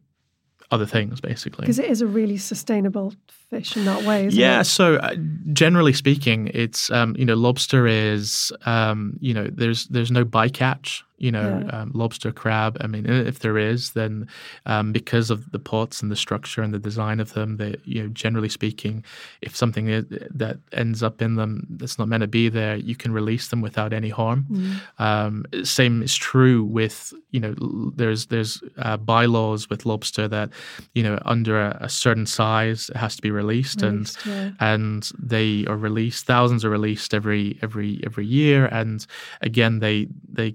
other 0.75 0.87
things 0.87 1.21
basically 1.21 1.63
Because 1.63 1.79
it 1.79 1.87
is 1.87 2.01
a 2.03 2.07
really 2.07 2.37
sustainable 2.37 3.15
fish 3.51 3.77
in 3.77 3.85
that 3.85 4.03
way, 4.03 4.27
isn't 4.27 4.39
yeah, 4.39 4.61
it? 4.61 4.65
so 4.65 4.97
uh, 4.97 5.15
generally 5.53 5.93
speaking, 5.93 6.51
it's 6.53 6.91
um, 6.91 7.15
you 7.17 7.25
know 7.25 7.35
lobster 7.35 7.87
is 7.87 8.53
um, 8.67 9.17
you 9.21 9.33
know 9.33 9.49
there's 9.53 9.87
there's 9.87 10.11
no 10.11 10.25
bycatch. 10.25 11.03
You 11.19 11.31
know, 11.31 11.63
Yeah. 11.65 11.81
um, 11.83 11.93
lobster, 11.95 12.33
crab. 12.33 12.77
I 12.81 12.87
mean, 12.89 13.07
if 13.07 13.39
there 13.39 13.57
is, 13.57 13.93
then 13.93 14.27
um, 14.67 14.93
because 14.93 15.31
of 15.31 15.53
the 15.53 15.59
pots 15.61 16.03
and 16.03 16.11
the 16.11 16.17
structure 16.17 16.61
and 16.61 16.75
the 16.75 16.79
design 16.81 17.21
of 17.21 17.33
them, 17.35 17.57
they 17.57 17.77
you 17.85 18.03
know 18.03 18.09
generally 18.09 18.49
speaking, 18.49 19.05
if 19.41 19.55
something 19.57 19.89
is, 19.89 20.05
that 20.35 20.59
ends 20.73 21.03
up 21.03 21.23
in 21.23 21.37
them 21.37 21.67
that's 21.71 21.99
not 21.99 22.09
meant 22.09 22.23
to 22.23 22.27
be 22.27 22.49
there, 22.49 22.77
you 22.77 22.97
can 22.97 23.13
release 23.13 23.49
them 23.49 23.61
without 23.63 23.93
any 23.93 24.09
harm. 24.11 24.47
Mm. 24.51 24.75
Um, 24.99 25.45
same 25.65 26.03
is 26.03 26.15
true 26.17 26.65
with 26.65 27.13
you 27.31 27.41
know 27.41 27.55
there's 27.97 28.27
there's 28.27 28.63
uh, 28.79 28.97
bylaws 28.97 29.71
with 29.71 29.87
lobster 29.87 30.27
that 30.29 30.51
you 30.95 31.03
know 31.03 31.19
under 31.25 31.61
a, 31.61 31.79
a 31.83 31.89
certain 31.89 32.27
size 32.27 32.89
it 32.91 32.97
has 32.97 33.15
to 33.17 33.23
be 33.23 33.31
released, 33.31 33.83
Released, 33.83 34.19
yeah. 34.27 34.51
and 34.61 34.85
and 34.85 35.11
they 35.19 35.65
are 35.67 35.77
released 35.77 36.27
thousands 36.27 36.65
are 36.65 36.71
released 36.71 37.15
every 37.15 37.59
every 37.63 38.01
every 38.05 38.27
year 38.27 38.67
and 38.67 39.07
again 39.41 39.79
they 39.79 40.09
they 40.29 40.55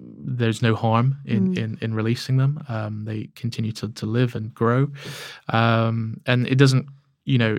there's 0.00 0.62
no 0.62 0.74
harm 0.74 1.18
in, 1.24 1.54
Mm. 1.54 1.58
in, 1.58 1.78
in 1.80 1.94
releasing 1.94 2.36
them. 2.36 2.62
Um, 2.68 3.04
they 3.04 3.28
continue 3.34 3.72
to, 3.72 3.88
to 3.88 4.06
live 4.06 4.34
and 4.36 4.54
grow, 4.54 4.88
um, 5.48 6.20
and 6.26 6.46
it 6.46 6.56
doesn't 6.56 6.86
you 7.32 7.36
know, 7.42 7.58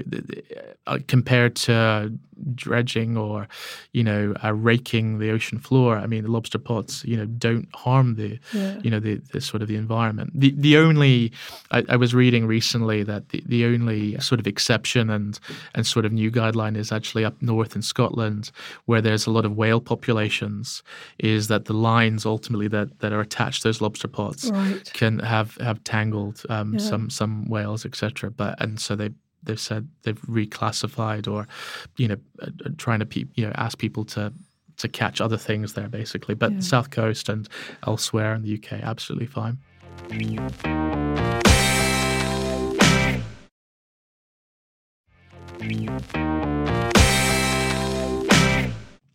uh, 0.87 0.97
compared 1.07 1.55
to 1.55 2.11
dredging 2.55 3.17
or, 3.17 3.47
you 3.91 4.03
know, 4.03 4.33
uh, 4.43 4.53
raking 4.53 5.19
the 5.19 5.29
ocean 5.29 5.59
floor, 5.59 5.97
I 5.97 6.07
mean, 6.07 6.23
the 6.23 6.31
lobster 6.31 6.57
pots, 6.57 7.03
you 7.05 7.17
know, 7.17 7.25
don't 7.25 7.67
harm 7.75 8.15
the, 8.15 8.39
Yeah. 8.53 8.79
you 8.83 8.89
know, 8.89 8.99
the, 9.07 9.15
the 9.33 9.41
sort 9.41 9.61
of 9.61 9.67
the 9.67 9.75
environment. 9.75 10.31
The 10.33 10.51
the 10.57 10.77
only, 10.77 11.31
I, 11.71 11.79
I 11.89 11.97
was 11.97 12.11
reading 12.15 12.47
recently 12.47 13.03
that 13.03 13.29
the, 13.29 13.43
the 13.45 13.65
only 13.65 14.19
sort 14.19 14.39
of 14.39 14.47
exception 14.47 15.09
and 15.09 15.39
and 15.75 15.85
sort 15.85 16.05
of 16.05 16.11
new 16.13 16.31
guideline 16.31 16.75
is 16.77 16.91
actually 16.91 17.25
up 17.25 17.35
north 17.41 17.75
in 17.75 17.81
Scotland, 17.83 18.51
where 18.85 19.01
there's 19.01 19.27
a 19.27 19.31
lot 19.31 19.45
of 19.45 19.51
whale 19.57 19.81
populations, 19.81 20.81
is 21.19 21.47
that 21.47 21.65
the 21.65 21.73
lines 21.91 22.25
ultimately 22.25 22.67
that 22.69 22.87
that 23.01 23.11
are 23.13 23.21
attached 23.21 23.61
to 23.61 23.67
those 23.67 23.81
lobster 23.85 24.07
pots 24.07 24.49
Right. 24.49 24.89
can 24.93 25.19
have 25.19 25.49
have 25.57 25.79
tangled 25.83 26.37
um, 26.49 26.73
Yeah. 26.73 26.89
some 26.89 27.09
some 27.09 27.33
whales, 27.53 27.85
etc. 27.85 28.31
But 28.31 28.51
and 28.63 28.79
so 28.79 28.95
they 28.95 29.09
they've 29.43 29.59
said 29.59 29.87
they've 30.03 30.21
reclassified 30.21 31.31
or 31.31 31.47
you 31.97 32.07
know 32.07 32.17
uh, 32.41 32.47
uh, 32.65 32.69
trying 32.77 32.99
to 32.99 33.05
pe- 33.05 33.25
you 33.35 33.45
know 33.45 33.53
ask 33.55 33.77
people 33.77 34.05
to 34.05 34.33
to 34.77 34.87
catch 34.87 35.21
other 35.21 35.37
things 35.37 35.73
there 35.73 35.89
basically. 35.89 36.35
But 36.35 36.53
Yeah. 36.53 36.59
South 36.61 36.89
Coast 36.89 37.29
and 37.29 37.47
elsewhere 37.85 38.33
in 38.33 38.43
the 38.43 38.55
UK, 38.55 38.73
absolutely 38.83 39.27
fine. 39.27 39.57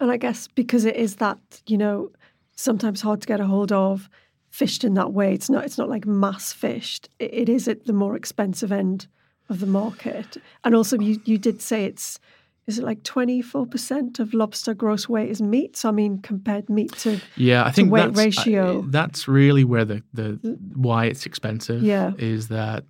And 0.00 0.10
I 0.10 0.16
guess 0.18 0.48
because 0.48 0.84
it 0.84 0.96
is 0.96 1.16
that, 1.16 1.38
you 1.66 1.78
know, 1.78 2.10
sometimes 2.56 3.00
hard 3.00 3.22
to 3.22 3.26
get 3.26 3.40
a 3.40 3.46
hold 3.46 3.72
of, 3.72 4.10
fished 4.50 4.84
in 4.84 4.94
that 4.94 5.12
way. 5.12 5.32
It's 5.34 5.50
not. 5.50 5.64
It's 5.64 5.78
not 5.78 5.88
like 5.88 6.06
mass 6.06 6.52
fished. 6.52 7.08
It, 7.18 7.32
it 7.34 7.48
is 7.48 7.66
at 7.66 7.86
the 7.86 7.92
more 7.92 8.14
expensive 8.14 8.70
end 8.70 9.08
of 9.48 9.60
the 9.60 9.66
market. 9.66 10.36
And 10.64 10.74
also, 10.74 10.98
you 10.98 11.20
you 11.24 11.38
did 11.38 11.60
say 11.60 11.84
it's. 11.84 12.18
Is 12.66 12.78
it 12.78 12.84
like 12.86 13.02
twenty 13.02 13.42
four 13.42 13.66
percent 13.66 14.18
of 14.18 14.32
lobster 14.32 14.72
gross 14.72 15.06
weight 15.06 15.28
is 15.28 15.42
meat? 15.42 15.76
So 15.76 15.90
I 15.90 15.92
mean, 15.92 16.20
compared 16.22 16.70
meat 16.70 16.92
to 17.00 17.20
Yeah, 17.36 17.62
I 17.62 17.70
think 17.70 17.92
weight 17.92 18.14
that's, 18.14 18.18
I- 18.18 18.24
ratio. 18.24 18.82
that's 18.88 19.28
really 19.28 19.64
where 19.64 19.84
the, 19.84 20.02
the 20.14 20.38
why 20.74 21.04
it's 21.04 21.26
expensive. 21.26 21.82
Yeah. 21.82 22.12
is 22.16 22.48
that 22.48 22.84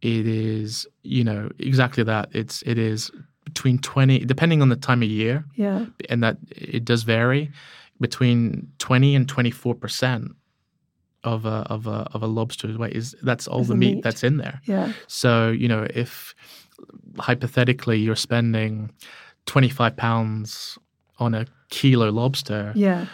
it 0.00 0.26
is 0.26 0.86
you 1.02 1.22
know 1.22 1.50
exactly 1.58 2.02
that. 2.04 2.30
It's 2.32 2.62
it 2.62 2.78
is 2.78 3.10
between 3.44 3.76
twenty 3.80 4.20
depending 4.24 4.62
on 4.62 4.70
the 4.70 4.76
time 4.76 5.02
of 5.02 5.08
year, 5.10 5.44
yeah, 5.54 5.84
and 6.08 6.22
that 6.22 6.38
it 6.50 6.86
does 6.86 7.02
vary 7.02 7.50
between 8.00 8.68
twenty 8.78 9.14
and 9.14 9.28
twenty 9.28 9.50
four 9.50 9.74
percent 9.74 10.32
of 11.24 11.44
a 11.46 11.66
of 11.74 11.86
a 11.86 12.06
of 12.14 12.22
a 12.22 12.26
lobster's 12.26 12.76
weight 12.78 12.94
is 12.94 13.14
that's 13.22 13.46
all 13.48 13.64
the 13.64 13.74
meat 13.74 13.94
meat. 13.96 14.04
that's 14.04 14.22
in 14.22 14.36
there. 14.36 14.60
yeah, 14.66 14.92
So, 15.08 15.50
you 15.50 15.68
know, 15.68 15.86
if 15.94 16.34
hypothetically 17.18 17.98
you're 17.98 18.16
spending 18.16 18.90
25 19.46 19.96
pounds 19.96 20.78
on 21.18 21.34
a 21.34 21.46
kilo 21.70 22.10
lobster, 22.10 22.72
yeah, 22.74 23.06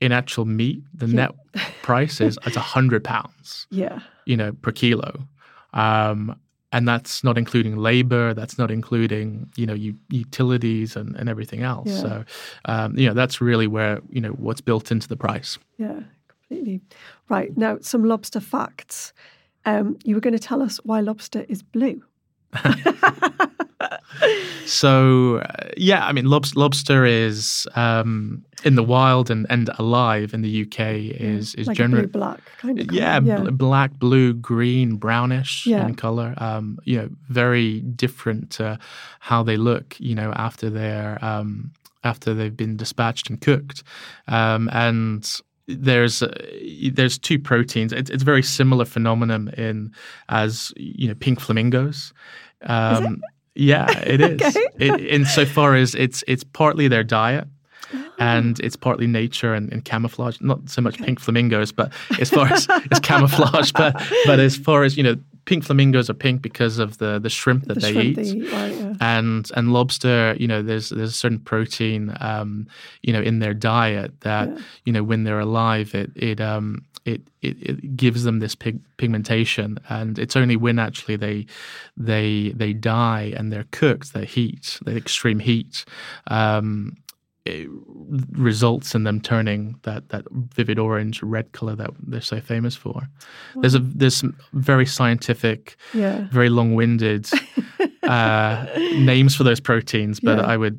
in 0.00 0.12
actual 0.12 0.44
meat, 0.44 0.82
the 0.94 1.06
Yeah. 1.06 1.14
net 1.14 1.30
price 1.82 2.20
is 2.20 2.38
it's 2.46 2.56
100 2.56 3.04
pounds, 3.04 3.66
yeah, 3.70 4.00
you 4.26 4.36
know, 4.36 4.52
per 4.52 4.72
kilo. 4.72 5.26
Um, 5.74 6.36
and 6.74 6.88
that's 6.88 7.22
not 7.22 7.36
including 7.36 7.76
labor, 7.76 8.32
that's 8.34 8.56
not 8.58 8.70
including, 8.70 9.50
you 9.56 9.66
know, 9.66 9.74
u- 9.74 9.98
utilities 10.08 10.96
and, 10.96 11.14
and 11.16 11.28
everything 11.28 11.62
else. 11.62 11.88
Yeah. 11.90 12.00
So, 12.00 12.24
um, 12.64 12.96
you 12.98 13.06
know, 13.06 13.14
that's 13.14 13.40
really 13.42 13.66
where, 13.66 14.00
you 14.08 14.20
know, 14.22 14.30
what's 14.30 14.62
built 14.62 14.90
into 14.90 15.06
the 15.06 15.16
price. 15.16 15.58
yeah, 15.78 16.00
completely. 16.52 16.80
Right 17.28 17.56
now, 17.56 17.78
some 17.80 18.04
lobster 18.04 18.40
facts. 18.40 19.12
Um, 19.64 19.96
you 20.04 20.14
were 20.14 20.20
going 20.20 20.36
to 20.36 20.38
tell 20.48 20.60
us 20.62 20.78
why 20.84 21.00
lobster 21.00 21.44
is 21.48 21.62
blue. 21.62 22.02
So 24.64 25.38
uh, 25.38 25.70
yeah, 25.76 26.06
I 26.06 26.12
mean, 26.12 26.26
lobster, 26.26 26.58
lobster 26.58 27.04
is 27.04 27.66
um, 27.74 28.44
in 28.64 28.76
the 28.76 28.82
wild 28.82 29.30
and, 29.30 29.46
and 29.50 29.68
alive 29.78 30.32
in 30.34 30.42
the 30.42 30.62
UK 30.62 30.80
is 31.20 31.54
is 31.56 31.66
like 31.66 31.76
generally 31.76 32.06
black 32.06 32.40
kind 32.58 32.78
of. 32.78 32.92
yeah, 32.92 33.18
colour. 33.20 33.50
bl- 33.50 33.56
black, 33.56 33.98
blue, 33.98 34.32
green, 34.34 34.96
brownish 34.96 35.66
Yeah. 35.66 35.86
in 35.86 35.94
color. 35.96 36.34
Um, 36.38 36.78
you 36.84 36.96
know, 36.98 37.08
very 37.28 37.80
different 37.80 38.50
to 38.50 38.78
how 39.20 39.42
they 39.42 39.56
look. 39.56 39.96
You 39.98 40.14
know, 40.14 40.32
after 40.36 40.70
they're 40.70 41.18
um, 41.24 41.72
after 42.04 42.32
they've 42.32 42.56
been 42.56 42.76
dispatched 42.76 43.28
and 43.30 43.40
cooked, 43.40 43.82
um, 44.28 44.68
and 44.72 45.28
there's 45.76 46.22
uh, 46.22 46.32
there's 46.92 47.18
two 47.18 47.38
proteins. 47.38 47.92
It's, 47.92 48.10
it's 48.10 48.22
a 48.22 48.26
very 48.26 48.42
similar 48.42 48.84
phenomenon 48.84 49.48
in 49.56 49.92
as 50.28 50.72
you 50.76 51.08
know 51.08 51.14
pink 51.14 51.40
flamingos. 51.40 52.12
Um, 52.62 53.20
Yeah, 53.54 53.90
it 53.98 54.20
is. 54.22 54.40
Okay. 54.42 54.66
it, 54.78 55.00
insofar 55.06 55.74
as 55.76 55.94
it's 55.94 56.24
it's 56.26 56.44
partly 56.44 56.88
their 56.88 57.04
diet 57.04 57.46
Oh. 57.94 58.10
and 58.18 58.58
it's 58.60 58.74
partly 58.76 59.06
nature 59.06 59.52
and, 59.52 59.70
and 59.70 59.84
camouflage. 59.84 60.38
Not 60.40 60.70
so 60.70 60.80
much 60.80 60.96
pink 60.96 61.20
flamingos, 61.20 61.72
but 61.72 61.92
as 62.18 62.30
far 62.30 62.46
as, 62.50 62.66
as 62.90 63.00
camouflage, 63.00 63.70
but 63.72 63.92
but 64.24 64.40
as 64.40 64.56
far 64.56 64.82
as 64.84 64.96
you 64.96 65.02
know, 65.02 65.16
pink 65.44 65.64
flamingos 65.64 66.08
are 66.08 66.14
pink 66.14 66.42
because 66.42 66.78
of 66.78 66.98
the 66.98 67.18
the 67.18 67.30
shrimp 67.30 67.64
that 67.64 67.74
the 67.74 67.80
they 67.80 67.92
shrimp 67.92 68.06
eat. 68.08 68.14
they 68.16 68.22
eat, 68.38 68.52
right? 68.52 68.74
Yeah. 68.74 68.94
And 69.00 69.50
and 69.56 69.72
lobster, 69.72 70.36
you 70.38 70.46
know, 70.48 70.62
there's 70.62 70.90
there's 70.90 71.10
a 71.10 71.12
certain 71.24 71.38
protein, 71.40 72.16
um, 72.20 72.66
you 73.02 73.12
know, 73.12 73.20
in 73.22 73.38
their 73.40 73.54
diet 73.54 74.20
that 74.20 74.48
Yeah. 74.48 74.58
you 74.84 74.92
know 74.92 75.02
when 75.02 75.24
they're 75.24 75.40
alive, 75.40 75.94
it 75.94 76.10
it 76.16 76.40
um 76.40 76.84
it 77.04 77.20
it, 77.40 77.56
it 77.60 77.96
gives 77.96 78.22
them 78.22 78.38
this 78.38 78.54
pig, 78.54 78.78
pigmentation, 78.96 79.78
and 79.88 80.18
it's 80.18 80.36
only 80.36 80.54
when 80.56 80.78
actually 80.78 81.16
they 81.16 81.46
they 81.96 82.52
they 82.54 82.72
die 82.72 83.32
and 83.36 83.50
they're 83.52 83.66
cooked, 83.72 84.12
the 84.12 84.24
heat, 84.24 84.78
the 84.84 84.96
extreme 84.96 85.40
heat, 85.40 85.84
um, 86.28 86.96
it 87.44 87.68
results 88.32 88.94
in 88.94 89.04
them 89.04 89.20
turning 89.20 89.76
that 89.82 90.08
that 90.10 90.24
vivid 90.30 90.78
orange 90.78 91.22
red 91.22 91.52
color 91.52 91.74
that 91.76 91.90
they're 92.06 92.20
so 92.20 92.40
famous 92.40 92.76
for. 92.76 93.08
There's 93.56 93.74
a 93.74 93.78
there's 93.78 94.16
some 94.16 94.36
very 94.52 94.86
scientific, 94.86 95.76
Yeah. 95.94 96.26
very 96.30 96.48
long-winded 96.50 97.30
uh, 98.02 98.66
names 98.96 99.34
for 99.34 99.44
those 99.44 99.60
proteins, 99.60 100.20
but 100.20 100.38
Yeah. 100.38 100.44
I 100.44 100.56
would 100.56 100.78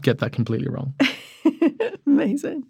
get 0.00 0.18
that 0.18 0.32
completely 0.32 0.68
wrong. 0.68 0.94
Amazing. 2.06 2.64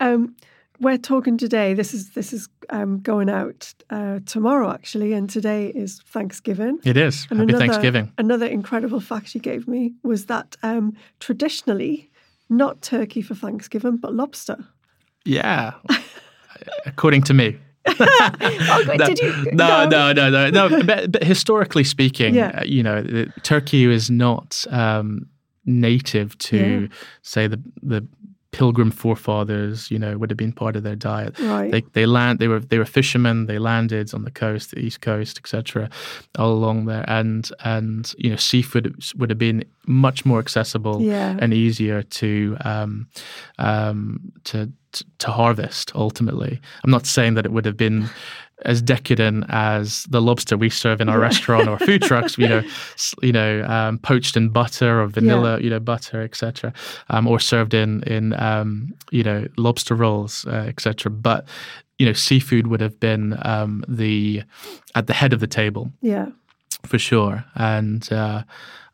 Um, 0.00 0.34
we're 0.80 0.98
talking 0.98 1.38
today. 1.38 1.74
This 1.74 1.94
is 1.94 2.10
this 2.10 2.32
is 2.32 2.48
um, 2.70 2.98
going 3.00 3.30
out 3.30 3.72
uh, 3.90 4.18
tomorrow 4.26 4.70
actually, 4.72 5.12
and 5.12 5.30
today 5.30 5.68
is 5.68 6.00
Thanksgiving. 6.06 6.78
It 6.84 6.96
is. 6.96 7.26
And 7.30 7.38
Happy 7.40 7.52
another- 7.52 7.66
Thanksgiving. 7.66 8.12
Another 8.18 8.46
incredible 8.46 9.00
fact 9.00 9.34
you 9.34 9.40
gave 9.40 9.68
me 9.68 9.94
was 10.02 10.26
that 10.26 10.56
um, 10.62 10.94
traditionally, 11.20 12.10
not 12.56 12.82
turkey 12.82 13.22
for 13.22 13.34
Thanksgiving, 13.34 13.96
but 13.98 14.14
lobster. 14.14 14.56
Yeah. 15.24 15.72
According 16.86 17.22
to 17.24 17.34
me. 17.34 17.58
Oh, 18.00 18.82
No, 18.96 19.06
did 19.06 19.18
you? 19.18 19.50
No, 19.52 19.86
no, 19.86 20.12
no, 20.12 20.30
no, 20.30 20.48
no. 20.50 20.82
But, 20.82 21.12
but 21.12 21.22
historically 21.22 21.84
speaking, 21.84 22.34
Yeah. 22.34 22.60
uh, 22.60 22.64
you 22.64 22.82
know, 22.82 23.02
the, 23.02 23.30
Turkey 23.42 23.84
is 23.84 24.10
not 24.10 24.64
um, 24.70 25.26
native 25.66 26.36
to, 26.38 26.56
Yeah. 26.56 26.86
say, 27.22 27.46
the 27.46 27.60
the 27.82 28.06
pilgrim 28.54 28.90
forefathers. 28.90 29.90
You 29.90 29.98
know, 29.98 30.16
would 30.18 30.30
have 30.30 30.36
been 30.36 30.52
part 30.52 30.76
of 30.76 30.82
their 30.82 30.96
diet. 30.96 31.38
Right. 31.38 31.70
They 31.72 31.82
they 31.92 32.06
land. 32.06 32.38
They 32.38 32.48
were 32.48 32.60
they 32.60 32.78
were 32.78 32.84
fishermen. 32.84 33.46
They 33.46 33.58
landed 33.58 34.14
on 34.14 34.24
the 34.24 34.30
coast, 34.30 34.70
the 34.70 34.78
east 34.80 35.00
coast, 35.00 35.38
etc., 35.38 35.88
all 36.38 36.52
along 36.52 36.86
there, 36.86 37.04
and 37.08 37.48
and 37.64 38.12
you 38.18 38.30
know, 38.30 38.36
seafood 38.36 38.94
would 39.16 39.30
have 39.30 39.38
been 39.38 39.64
much 39.86 40.24
more 40.24 40.38
accessible 40.38 41.02
Yeah. 41.02 41.36
and 41.40 41.52
easier 41.52 42.02
to 42.02 42.56
um, 42.64 43.06
um, 43.58 44.32
to 44.44 44.66
to- 44.92 45.04
to 45.18 45.30
harvest. 45.32 45.90
Ultimately, 45.96 46.60
I'm 46.84 46.90
not 46.90 47.04
saying 47.06 47.34
that 47.34 47.44
it 47.44 47.50
would 47.52 47.64
have 47.66 47.76
been 47.76 48.08
as 48.62 48.80
decadent 48.80 49.44
as 49.48 50.04
the 50.04 50.22
lobster 50.22 50.56
we 50.56 50.70
serve 50.70 51.00
in 51.00 51.08
our 51.08 51.18
restaurant 51.18 51.68
or 51.68 51.78
food 51.78 52.02
trucks. 52.02 52.38
You 52.38 52.48
know, 52.48 52.62
you 53.22 53.32
know, 53.32 53.64
um, 53.64 53.98
poached 53.98 54.36
in 54.36 54.48
butter 54.48 55.02
or 55.02 55.06
vanilla, 55.06 55.60
you 55.60 55.70
know, 55.70 55.80
butter, 55.80 56.22
etc., 56.22 56.72
um, 57.10 57.26
or 57.26 57.40
served 57.40 57.74
in 57.74 58.02
in 58.04 58.32
um, 58.40 58.94
you 59.10 59.22
know 59.22 59.46
lobster 59.56 59.94
rolls, 59.94 60.46
uh, 60.46 60.66
etc. 60.68 61.10
But 61.10 61.46
you 61.98 62.06
know, 62.06 62.12
seafood 62.12 62.66
would 62.66 62.80
have 62.80 62.98
been 62.98 63.38
um, 63.42 63.84
the 63.88 64.42
at 64.94 65.06
the 65.06 65.14
head 65.14 65.32
of 65.32 65.40
the 65.40 65.46
table 65.46 65.92
yeah. 66.00 66.28
For 66.86 66.98
sure. 66.98 67.44
And 67.54 68.10
uh, 68.12 68.42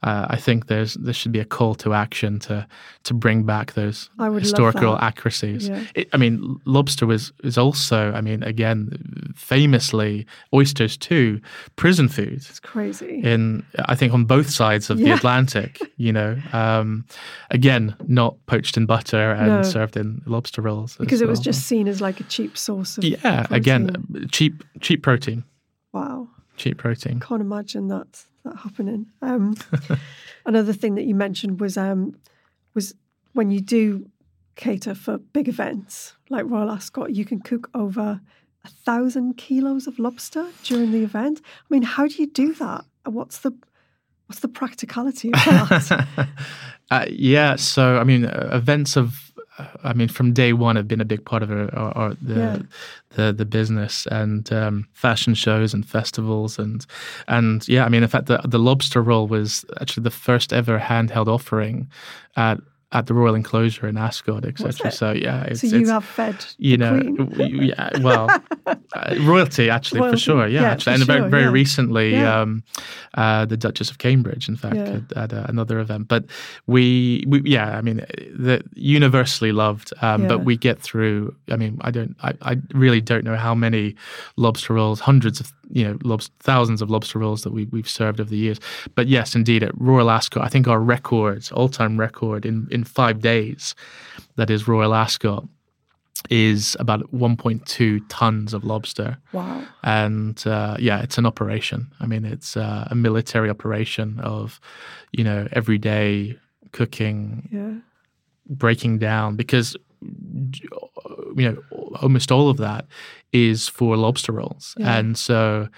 uh, 0.02 0.26
I 0.30 0.36
think 0.36 0.68
there's 0.68 0.94
there 0.94 1.12
should 1.12 1.32
be 1.32 1.40
a 1.40 1.44
call 1.44 1.74
to 1.76 1.92
action 1.92 2.38
to 2.40 2.66
to 3.04 3.14
bring 3.14 3.42
back 3.42 3.74
those 3.74 4.08
I 4.18 4.30
would 4.30 4.36
love 4.36 4.42
historical 4.42 4.96
accuracies. 4.98 5.68
Yeah. 5.68 5.84
It, 5.94 6.08
I 6.14 6.16
mean, 6.16 6.58
lobster 6.64 7.06
was 7.06 7.32
is 7.44 7.58
also, 7.58 8.12
I 8.12 8.22
mean, 8.22 8.42
again, 8.42 9.32
famously 9.36 10.26
oysters 10.54 10.96
too, 10.96 11.40
prison 11.76 12.08
food. 12.08 12.44
It's 12.48 12.60
crazy. 12.60 13.20
In 13.22 13.62
I 13.84 13.94
think 13.94 14.14
on 14.14 14.24
both 14.24 14.48
sides 14.48 14.88
of 14.88 14.96
the 14.96 15.10
Atlantic, 15.10 15.78
you 15.98 16.12
know, 16.12 16.38
um, 16.54 17.04
again, 17.50 17.94
not 18.06 18.36
poached 18.46 18.78
in 18.78 18.86
butter 18.86 19.32
and 19.32 19.48
No. 19.48 19.62
served 19.62 19.98
in 19.98 20.22
lobster 20.24 20.62
rolls 20.62 20.96
because 20.96 21.20
it 21.20 21.28
was 21.28 21.40
just 21.40 21.66
seen 21.66 21.86
as 21.88 22.00
like 22.00 22.20
a 22.20 22.24
cheap 22.24 22.56
source 22.56 22.96
of 22.96 23.04
yeah, 23.04 23.46
again, 23.50 23.90
cheap 24.32 24.64
cheap 24.80 25.02
protein, 25.02 25.44
wow 25.92 26.26
cheap 26.60 26.78
protein. 26.78 27.20
Can't 27.20 27.40
imagine 27.40 27.88
that 27.88 28.24
that 28.44 28.56
happening. 28.56 29.06
Um, 29.22 29.56
another 30.46 30.72
thing 30.72 30.94
that 30.94 31.04
you 31.04 31.14
mentioned 31.14 31.60
was 31.60 31.76
um, 31.76 32.16
was 32.74 32.94
when 33.32 33.50
you 33.50 33.60
do 33.60 34.08
cater 34.56 34.94
for 34.94 35.18
big 35.18 35.48
events 35.48 36.14
like 36.28 36.44
Royal 36.46 36.70
Ascot, 36.70 37.14
you 37.14 37.24
can 37.24 37.40
cook 37.40 37.70
over 37.74 38.20
a 38.64 38.68
thousand 38.68 39.38
kilos 39.38 39.86
of 39.86 39.98
lobster 39.98 40.46
during 40.64 40.92
the 40.92 41.02
event. 41.02 41.40
I 41.44 41.66
mean, 41.70 41.82
how 41.82 42.06
do 42.06 42.14
you 42.16 42.26
do 42.26 42.52
that? 42.54 42.84
What's 43.04 43.38
the 43.38 43.52
what's 44.26 44.40
the 44.40 44.48
practicality 44.48 45.32
of 45.32 45.44
that? 45.44 46.28
uh, 46.90 47.06
yeah, 47.08 47.56
so 47.56 47.96
I 47.98 48.04
mean, 48.04 48.26
uh, 48.26 48.50
events 48.52 48.96
of 48.96 49.29
I 49.84 49.92
mean, 49.92 50.08
from 50.08 50.32
day 50.32 50.52
one, 50.52 50.76
have 50.76 50.88
been 50.88 51.00
a 51.00 51.04
big 51.04 51.24
part 51.24 51.42
of 51.42 51.50
our, 51.50 51.74
our, 51.74 51.96
our 51.96 52.14
the, 52.20 52.34
yeah. 52.34 52.58
the 53.10 53.32
the 53.32 53.44
business 53.44 54.06
and 54.10 54.52
um, 54.52 54.88
fashion 54.92 55.34
shows 55.34 55.74
and 55.74 55.86
festivals 55.86 56.58
and 56.58 56.86
and 57.28 57.66
yeah, 57.68 57.84
I 57.84 57.88
mean, 57.88 58.02
in 58.02 58.08
fact, 58.08 58.26
the 58.26 58.40
the 58.44 58.58
lobster 58.58 59.02
roll 59.02 59.26
was 59.26 59.64
actually 59.80 60.04
the 60.04 60.10
first 60.10 60.52
ever 60.52 60.78
handheld 60.78 61.28
offering 61.28 61.90
at 62.36 62.58
at 62.92 63.06
the 63.06 63.14
royal 63.14 63.34
enclosure 63.34 63.86
in 63.86 63.96
Ascot, 63.96 64.44
etc. 64.44 64.90
So 64.90 65.12
yeah, 65.12 65.44
it's, 65.44 65.60
so 65.60 65.68
you 65.68 65.82
it's, 65.82 65.90
have 65.90 66.04
fed, 66.04 66.44
you 66.58 66.76
know, 66.76 67.00
yeah, 67.36 67.90
well, 68.00 68.28
uh, 68.66 68.76
royalty 69.20 69.70
actually 69.70 70.00
royalty. 70.00 70.16
for 70.16 70.20
sure, 70.20 70.46
yeah, 70.48 70.62
yeah 70.62 70.70
actually, 70.70 70.94
and 70.94 71.04
sure, 71.04 71.18
very 71.18 71.30
very 71.30 71.42
yeah. 71.44 71.50
recently, 71.50 72.12
yeah. 72.12 72.40
Um, 72.40 72.64
uh, 73.14 73.44
the 73.44 73.56
Duchess 73.56 73.90
of 73.90 73.98
Cambridge, 73.98 74.48
in 74.48 74.56
fact, 74.56 74.76
at, 74.76 75.12
at 75.14 75.32
uh, 75.32 75.44
another 75.48 75.80
event. 75.80 76.06
But 76.08 76.26
we, 76.66 77.24
we, 77.26 77.42
yeah, 77.44 77.76
I 77.76 77.80
mean, 77.80 77.96
the 77.96 78.62
universally 78.74 79.52
loved, 79.52 79.92
um, 80.00 80.28
but 80.28 80.44
we 80.44 80.56
get 80.56 80.80
through. 80.80 81.34
I 81.50 81.56
mean, 81.56 81.78
I 81.80 81.90
don't, 81.90 82.16
I, 82.22 82.34
I 82.42 82.56
really 82.72 83.00
don't 83.00 83.24
know 83.24 83.36
how 83.36 83.54
many 83.54 83.96
lobster 84.36 84.74
rolls, 84.74 85.00
hundreds 85.00 85.40
of 85.40 85.52
you 85.72 85.84
know, 85.84 85.98
lobster, 86.02 86.32
thousands 86.40 86.82
of 86.82 86.90
lobster 86.90 87.18
rolls 87.18 87.42
that 87.42 87.52
we, 87.52 87.66
we've 87.66 87.88
served 87.88 88.20
over 88.20 88.30
the 88.30 88.36
years. 88.36 88.58
But 88.94 89.08
yes, 89.08 89.34
indeed, 89.34 89.62
at 89.62 89.72
Royal 89.80 90.10
Ascot, 90.10 90.44
I 90.44 90.48
think 90.48 90.66
our 90.68 90.80
record, 90.80 91.48
all-time 91.52 91.98
record 91.98 92.44
in, 92.44 92.66
in 92.70 92.79
five 92.84 93.20
days, 93.20 93.74
that 94.36 94.50
is 94.50 94.68
Royal 94.68 94.94
Ascot, 94.94 95.46
is 96.28 96.76
about 96.78 97.00
1.2 97.12 98.00
tons 98.08 98.52
of 98.52 98.64
lobster. 98.64 99.16
Wow. 99.32 99.64
And 99.82 100.46
uh, 100.46 100.76
yeah, 100.78 101.00
it's 101.00 101.18
an 101.18 101.26
operation. 101.26 101.90
I 102.00 102.06
mean, 102.06 102.24
it's 102.24 102.56
uh, 102.56 102.88
a 102.90 102.94
military 102.94 103.48
operation 103.48 104.20
of, 104.20 104.60
you 105.12 105.24
know, 105.24 105.48
every 105.52 105.78
day 105.78 106.38
cooking, 106.72 107.48
yeah. 107.50 108.54
breaking 108.54 108.98
down 108.98 109.36
because 109.36 109.76
you 110.02 111.50
know 111.50 111.56
almost 112.00 112.32
all 112.32 112.48
of 112.48 112.56
that 112.56 112.86
is 113.32 113.68
for 113.68 113.98
lobster 113.98 114.32
rolls 114.32 114.74
yeah. 114.78 114.96
and 114.96 115.18
so 115.18 115.68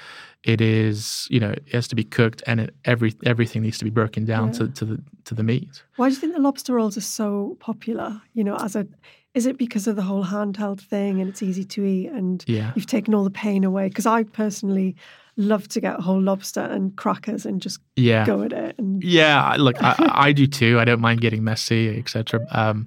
it 0.45 0.61
is 0.61 1.27
you 1.31 1.39
know 1.39 1.51
it 1.51 1.73
has 1.73 1.87
to 1.89 1.95
be 1.95 2.05
cooked 2.05 2.43
and 2.47 2.61
it, 2.61 2.75
every 2.85 3.15
everything 3.25 3.63
needs 3.63 3.79
to 3.79 3.85
be 3.85 3.91
broken 3.91 4.25
down 4.25 4.49
yeah. 4.49 4.53
to, 4.53 4.69
to 4.69 4.85
the 4.85 5.03
to 5.25 5.35
the 5.35 5.43
meat 5.43 5.83
why 5.97 6.09
do 6.09 6.15
you 6.15 6.21
think 6.21 6.35
the 6.35 6.41
lobster 6.41 6.75
rolls 6.75 6.97
are 6.97 7.03
so 7.03 7.57
popular 7.61 8.21
you 8.35 8.43
know 8.43 8.57
as 8.57 8.75
a 8.77 8.87
is 9.35 9.47
it 9.47 9.57
because 9.57 9.87
of 9.87 9.97
the 9.97 10.03
whole 10.03 10.25
handheld 10.25 10.81
thing 10.81 11.21
and 11.21 11.29
it's 11.29 11.43
easy 11.43 11.65
to 11.65 11.85
eat 11.85 12.09
and 12.09 12.45
yeah. 12.47 12.73
you've 12.75 12.87
taken 12.87 13.15
all 13.15 13.25
the 13.25 13.31
pain 13.31 13.65
away 13.65 13.89
because 13.89 14.07
i 14.07 14.23
personally 14.23 14.97
love 15.37 15.67
to 15.69 15.81
get 15.81 15.99
a 15.99 16.03
whole 16.03 16.21
lobster 16.21 16.61
and 16.61 16.95
crackers 16.97 17.47
and 17.47 17.61
just 17.61 17.81
yeah. 17.97 18.27
go 18.27 18.43
at 18.43 18.53
it. 18.53 18.79
And... 18.79 19.03
Yeah, 19.03 19.57
look, 19.59 19.77
I, 19.83 20.11
I, 20.13 20.33
do 20.33 20.47
too. 20.47 20.79
I 20.79 20.85
don't 20.85 21.01
mind 21.01 21.21
getting 21.21 21.45
messy, 21.45 21.99
etc. 21.99 22.41
Um, 22.51 22.87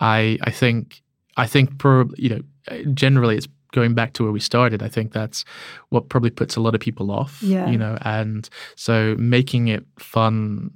I 0.00 0.38
I 0.42 0.50
think 0.50 1.02
I 1.36 1.46
think 1.46 1.78
probably 1.78 2.22
you 2.22 2.28
know 2.30 2.82
generally 2.94 3.36
it's 3.36 3.48
going 3.72 3.94
back 3.94 4.12
to 4.14 4.22
where 4.22 4.32
we 4.32 4.40
started. 4.40 4.82
I 4.82 4.88
think 4.88 5.12
that's 5.12 5.44
what 5.88 6.08
probably 6.08 6.30
puts 6.30 6.56
a 6.56 6.60
lot 6.60 6.74
of 6.74 6.80
people 6.80 7.10
off. 7.10 7.42
Yeah. 7.42 7.68
You 7.68 7.76
know, 7.76 7.98
and 8.02 8.48
so 8.76 9.16
making 9.18 9.68
it 9.68 9.84
fun, 9.98 10.70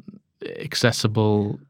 accessible, 0.58 1.60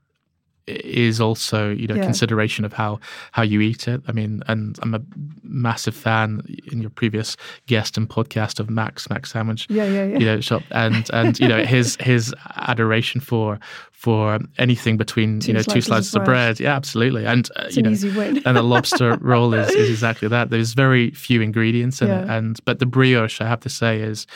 is 0.66 1.20
also 1.20 1.70
you 1.70 1.87
know 1.87 1.94
yeah. 1.94 2.02
consideration 2.02 2.64
of 2.64 2.73
how 2.73 2.99
how 3.32 3.42
you 3.42 3.61
eat 3.61 3.88
it. 3.88 4.02
I 4.08 4.12
mean, 4.12 4.42
and 4.49 4.78
I'm 4.82 4.94
a 4.94 5.00
massive 5.42 5.94
fan 5.94 6.42
in 6.70 6.80
your 6.80 6.90
previous 6.90 7.37
guest 7.66 7.96
and 7.96 8.08
podcast 8.08 8.61
of 8.61 8.68
Max 8.68 9.08
Max 9.08 9.32
Sandwich. 9.32 9.66
Yeah, 9.70 9.85
yeah, 9.85 10.04
yeah. 10.04 10.18
You 10.18 10.26
know, 10.26 10.40
shop 10.40 10.62
and 10.70 11.08
and 11.12 11.38
you 11.38 11.49
know 11.49 11.64
his 11.64 11.96
his 12.00 12.35
adoration 12.56 13.20
for 13.20 13.58
for 13.96 14.38
anything 14.58 14.96
between 14.96 15.40
two 15.40 15.49
you 15.49 15.54
know 15.54 15.62
two 15.62 15.80
slices 15.80 16.14
of 16.14 16.25
bread. 16.25 16.56
bread. 16.56 16.61
Yeah, 16.61 16.76
absolutely. 16.76 17.26
And 17.26 17.49
uh, 17.56 17.68
you 17.70 17.82
know, 17.82 17.90
and 18.44 18.58
a 18.58 18.62
lobster 18.75 19.16
roll 19.16 19.54
is, 19.54 19.70
is 19.70 19.88
exactly 19.88 20.28
that. 20.28 20.50
There's 20.50 20.75
very 20.75 21.11
few 21.12 21.40
ingredients 21.40 22.02
in 22.02 22.08
yeah. 22.08 22.23
it, 22.23 22.28
and 22.30 22.61
but 22.64 22.78
the 22.78 22.87
brioche, 22.87 23.40
I 23.40 23.49
have 23.49 23.61
to 23.61 23.68
say, 23.68 24.00
is 24.00 24.26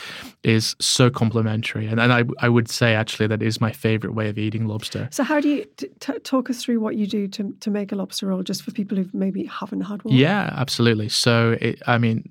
is 0.43 0.75
so 0.81 1.11
complimentary. 1.11 1.87
And 1.87 2.01
and 2.01 2.13
I 2.13 2.25
I 2.39 2.49
would 2.49 2.71
say 2.71 2.95
actually 2.95 3.27
that 3.29 3.43
is 3.43 3.61
my 3.61 3.71
favorite 3.71 4.15
way 4.15 4.29
of 4.29 4.39
eating 4.39 4.67
lobster. 4.67 5.09
So 5.13 5.23
how 5.23 5.41
do 5.41 5.49
you 5.49 5.67
t- 5.77 5.89
talk 6.25 6.51
us 6.51 6.63
through 6.63 6.81
what 6.81 6.97
you 6.97 7.07
do 7.07 7.29
to 7.29 7.55
to 7.61 7.71
make 7.71 7.93
a 7.93 7.97
lobster 7.97 8.27
roll, 8.27 8.43
just 8.43 8.63
for 8.63 8.71
people 8.71 8.97
who 8.97 9.09
maybe 9.13 9.45
haven't 9.45 9.83
had 9.83 10.03
one? 10.05 10.15
Yeah, 10.15 10.51
absolutely. 10.53 11.09
So 11.09 11.57
it, 11.61 11.83
I 11.87 11.99
mean, 11.99 12.25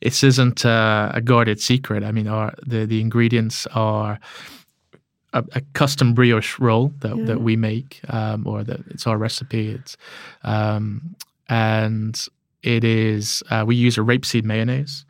it 0.00 0.22
isn't 0.22 0.64
uh, 0.64 1.10
a 1.14 1.20
guarded 1.20 1.60
secret. 1.60 2.04
I 2.04 2.12
mean, 2.12 2.28
our 2.28 2.54
the 2.66 2.86
the 2.86 3.00
ingredients 3.00 3.66
are 3.74 4.18
a, 5.32 5.44
a, 5.52 5.60
custom 5.74 6.14
brioche 6.14 6.58
roll 6.58 6.92
that, 7.00 7.16
yeah. 7.16 7.24
that 7.24 7.40
we 7.42 7.56
make, 7.56 8.00
um, 8.08 8.46
or 8.46 8.64
that 8.64 8.80
it's 8.88 9.06
our 9.06 9.18
recipe. 9.18 9.70
It's 9.70 9.96
um, 10.42 11.14
and 11.48 12.26
it 12.62 12.84
is 12.84 13.42
uh, 13.50 13.64
we 13.66 13.76
use 13.76 13.98
a 13.98 14.02
rapeseed 14.02 14.44
mayonnaise. 14.44 15.04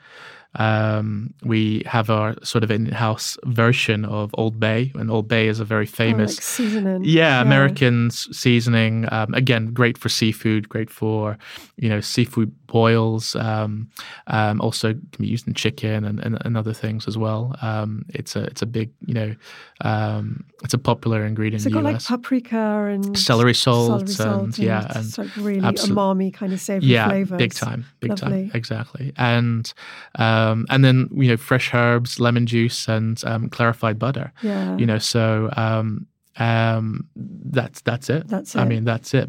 Um, 0.58 1.32
we 1.44 1.82
have 1.86 2.10
our 2.10 2.34
sort 2.42 2.64
of 2.64 2.70
in-house 2.70 3.38
version 3.44 4.04
of 4.04 4.34
Old 4.34 4.58
Bay, 4.58 4.92
and 4.96 5.10
Old 5.10 5.28
Bay 5.28 5.48
is 5.48 5.60
a 5.60 5.64
very 5.64 5.86
famous 5.86 6.32
oh, 6.32 6.34
like 6.34 6.42
seasoning. 6.42 7.04
Yeah, 7.04 7.22
yeah, 7.22 7.42
American 7.42 8.10
seasoning. 8.10 9.06
Um, 9.12 9.32
again, 9.34 9.72
great 9.72 9.96
for 9.96 10.08
seafood, 10.08 10.68
great 10.68 10.90
for 10.90 11.38
you 11.76 11.88
know 11.88 12.00
seafood 12.00 12.52
boils. 12.68 13.34
Um, 13.34 13.90
um, 14.28 14.60
also 14.60 14.92
can 14.92 15.18
be 15.18 15.26
used 15.26 15.48
in 15.48 15.54
chicken 15.54 16.04
and, 16.04 16.20
and, 16.20 16.38
and 16.44 16.56
other 16.56 16.72
things 16.72 17.08
as 17.08 17.18
well. 17.18 17.56
Um, 17.60 18.04
it's 18.10 18.36
a 18.36 18.44
it's 18.44 18.62
a 18.62 18.66
big 18.66 18.92
you 19.04 19.14
know 19.14 19.34
um, 19.80 20.44
it's 20.62 20.74
a 20.74 20.78
popular 20.78 21.26
ingredient. 21.26 21.62
So 21.62 21.68
in 21.68 21.74
the 21.74 21.82
got 21.82 21.88
US. 21.88 22.10
like 22.10 22.20
paprika 22.20 22.84
and 22.92 23.18
celery 23.18 23.54
salt, 23.54 24.08
celery 24.08 24.34
and, 24.34 24.44
and, 24.44 24.58
yeah, 24.58 24.86
and 24.94 25.06
it's 25.06 25.18
like 25.18 25.36
really 25.36 25.60
absolute, 25.60 25.96
umami 25.96 26.32
kind 26.32 26.52
of 26.52 26.60
savory 26.60 26.88
yeah, 26.88 27.08
flavors. 27.08 27.38
big 27.38 27.54
time, 27.54 27.84
big 27.98 28.10
Lovely. 28.10 28.28
time, 28.28 28.50
exactly. 28.54 29.12
And 29.16 29.72
um, 30.16 30.66
and 30.70 30.84
then 30.84 31.08
you 31.12 31.28
know 31.28 31.36
fresh 31.36 31.74
herbs, 31.74 32.20
lemon 32.20 32.46
juice, 32.46 32.86
and 32.86 33.20
um, 33.24 33.48
clarified 33.48 33.98
butter. 33.98 34.32
Yeah, 34.42 34.76
you 34.76 34.86
know 34.86 34.98
so. 34.98 35.50
Um, 35.56 36.06
um, 36.38 37.08
that's 37.16 37.80
that's 37.80 38.08
it. 38.08 38.28
That's 38.28 38.54
it. 38.54 38.60
I 38.60 38.64
mean, 38.64 38.84
that's 38.84 39.12
it. 39.12 39.28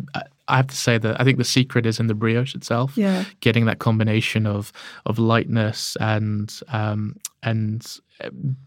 I 0.50 0.58
have 0.58 0.68
to 0.68 0.76
say 0.76 0.98
that 0.98 1.20
I 1.20 1.24
think 1.24 1.38
the 1.38 1.44
secret 1.44 1.86
is 1.86 2.00
in 2.00 2.08
the 2.08 2.14
brioche 2.14 2.56
itself. 2.56 2.98
Yeah, 2.98 3.26
getting 3.40 3.66
that 3.66 3.80
combination 3.80 4.46
of 4.46 4.72
of 5.06 5.20
lightness 5.20 5.96
and 6.00 6.54
um, 6.70 7.16
and 7.44 7.86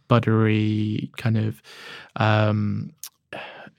buttery 0.08 1.10
kind 1.16 1.36
of 1.36 1.62
um, 2.16 2.92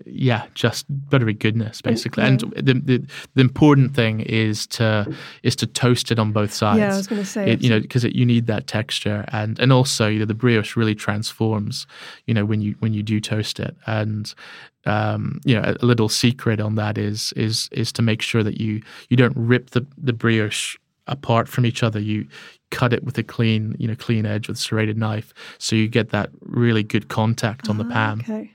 yeah, 0.06 0.46
just 0.54 0.86
buttery 1.10 1.34
goodness 1.34 1.82
basically. 1.82 2.24
And 2.24 2.40
the, 2.40 2.74
the, 2.74 3.06
the 3.34 3.42
important 3.42 3.96
thing 3.96 4.22
is 4.22 4.68
to 4.68 5.14
is 5.44 5.56
to 5.58 5.68
toast 5.68 6.12
it 6.12 6.20
on 6.20 6.32
both 6.32 6.54
sides. 6.54 6.80
Yeah, 6.80 6.94
I 6.94 6.98
was 6.98 7.08
going 7.08 7.22
to 7.22 7.28
say, 7.28 7.52
it, 7.52 7.62
you 7.62 7.70
know, 7.70 7.80
because 7.80 8.04
you 8.04 8.26
need 8.26 8.48
that 8.48 8.68
texture, 8.68 9.26
and 9.30 9.60
and 9.60 9.72
also 9.72 10.08
you 10.08 10.20
know 10.20 10.26
the 10.26 10.34
brioche 10.34 10.76
really 10.76 10.96
transforms, 10.96 11.88
you 12.26 12.34
know, 12.34 12.46
when 12.46 12.62
you 12.62 12.76
when 12.80 12.94
you 12.94 13.04
do 13.04 13.20
toast 13.20 13.60
it, 13.60 13.76
and 13.86 14.34
um, 14.86 15.40
you 15.46 15.60
know 15.60 15.76
a 15.80 15.86
little 15.86 16.10
secret 16.10 16.60
on 16.60 16.76
that 16.76 16.98
is 16.98 17.34
is 17.36 17.70
is 17.72 17.92
to 17.94 18.02
make 18.02 18.22
sure 18.22 18.44
that 18.44 18.60
you 18.60 18.82
you 19.10 19.18
don't 19.18 19.36
rip 19.38 19.72
the 19.72 19.86
the 19.98 20.14
brioche 20.14 20.78
apart 21.08 21.48
from 21.48 21.66
each 21.66 21.84
other. 21.84 22.00
You 22.00 22.28
cut 22.72 22.94
it 22.94 23.04
with 23.04 23.18
a 23.18 23.24
clean, 23.24 23.76
you 23.78 23.88
know, 23.88 23.96
clean 23.96 24.26
edge 24.26 24.48
with 24.48 24.58
a 24.58 24.62
serrated 24.62 24.98
knife, 24.98 25.34
so 25.58 25.76
you 25.76 25.88
get 25.88 26.10
that 26.10 26.30
really 26.42 26.84
good 26.84 27.08
contact 27.08 27.70
on 27.70 27.80
ah, 27.80 27.84
the 27.84 27.90
pan. 27.90 28.20
Okay. 28.22 28.52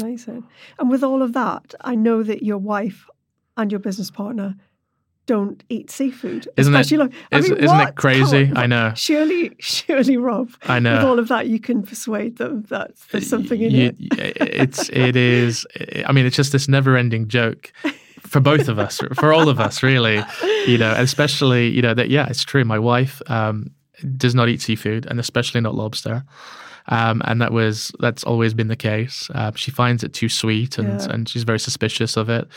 Amazing. 0.00 0.44
And 0.78 0.90
with 0.90 1.02
all 1.02 1.22
of 1.22 1.32
that, 1.32 1.74
I 1.80 1.94
know 1.94 2.22
that 2.22 2.42
your 2.42 2.58
wife 2.58 3.08
and 3.56 3.70
your 3.70 3.80
business 3.80 4.10
partner 4.10 4.54
don't 5.26 5.62
eat 5.68 5.90
seafood. 5.90 6.48
Isn't 6.56 6.74
it? 6.74 6.90
Like, 6.92 7.12
I 7.30 7.40
mean, 7.42 7.56
isn't 7.58 7.80
it 7.80 7.96
crazy? 7.96 8.50
I 8.56 8.66
know. 8.66 8.92
Surely, 8.94 9.54
surely, 9.58 10.16
Rob. 10.16 10.50
I 10.62 10.78
know. 10.78 10.96
With 10.96 11.04
all 11.04 11.18
of 11.18 11.28
that, 11.28 11.48
you 11.48 11.60
can 11.60 11.82
persuade 11.82 12.38
them 12.38 12.62
that 12.70 12.92
there's 13.12 13.28
something 13.28 13.60
in 13.60 13.70
you, 13.70 13.86
it. 13.88 14.36
it's 14.40 14.88
it 14.88 15.16
is. 15.16 15.66
I 16.06 16.12
mean, 16.12 16.24
it's 16.24 16.36
just 16.36 16.52
this 16.52 16.66
never-ending 16.66 17.28
joke 17.28 17.72
for 18.20 18.40
both 18.40 18.68
of 18.68 18.78
us, 18.78 19.02
for 19.14 19.34
all 19.34 19.50
of 19.50 19.60
us, 19.60 19.82
really. 19.82 20.22
You 20.66 20.78
know, 20.78 20.94
especially 20.96 21.68
you 21.68 21.82
know 21.82 21.92
that. 21.92 22.08
Yeah, 22.08 22.26
it's 22.28 22.42
true. 22.42 22.64
My 22.64 22.78
wife 22.78 23.20
um, 23.26 23.70
does 24.16 24.34
not 24.34 24.48
eat 24.48 24.62
seafood, 24.62 25.04
and 25.04 25.20
especially 25.20 25.60
not 25.60 25.74
lobster. 25.74 26.24
Um, 26.88 27.20
and 27.26 27.40
that 27.42 27.52
was 27.52 27.92
that's 28.00 28.24
always 28.24 28.54
been 28.54 28.68
the 28.68 28.76
case. 28.76 29.28
Uh, 29.34 29.52
she 29.54 29.70
finds 29.70 30.02
it 30.02 30.12
too 30.12 30.28
sweet, 30.28 30.78
and 30.78 31.00
yeah. 31.00 31.10
and 31.10 31.28
she's 31.28 31.44
very 31.44 31.60
suspicious 31.60 32.16
of 32.16 32.28
it. 32.28 32.48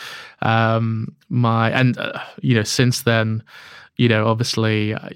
Um, 0.41 1.15
my 1.30 1.72
and 1.72 1.98
uh, 1.98 2.20
you 2.41 2.56
know 2.56 2.63
since 2.63 3.02
then, 3.02 3.44
you 4.02 4.10
know, 4.10 4.24
obviously, 4.28 4.94
uh, 4.96 5.10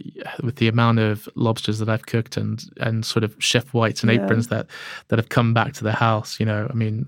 with 0.43 0.58
the 0.58 0.67
amount 0.67 1.00
of 1.00 1.28
lobsters 1.36 1.80
that 1.80 1.89
I've 1.89 2.06
cooked 2.06 2.38
and 2.38 2.63
and 2.86 2.95
sort 3.13 3.24
of 3.24 3.32
chef 3.39 3.65
whites 3.74 4.04
and 4.04 4.12
Yeah. 4.12 4.24
aprons 4.24 4.48
that 4.54 4.65
that 5.08 5.17
have 5.17 5.30
come 5.30 5.54
back 5.60 5.74
to 5.74 5.84
the 5.84 5.91
house, 6.08 6.39
you 6.39 6.45
know, 6.45 6.67
I 6.69 6.76
mean, 6.84 7.06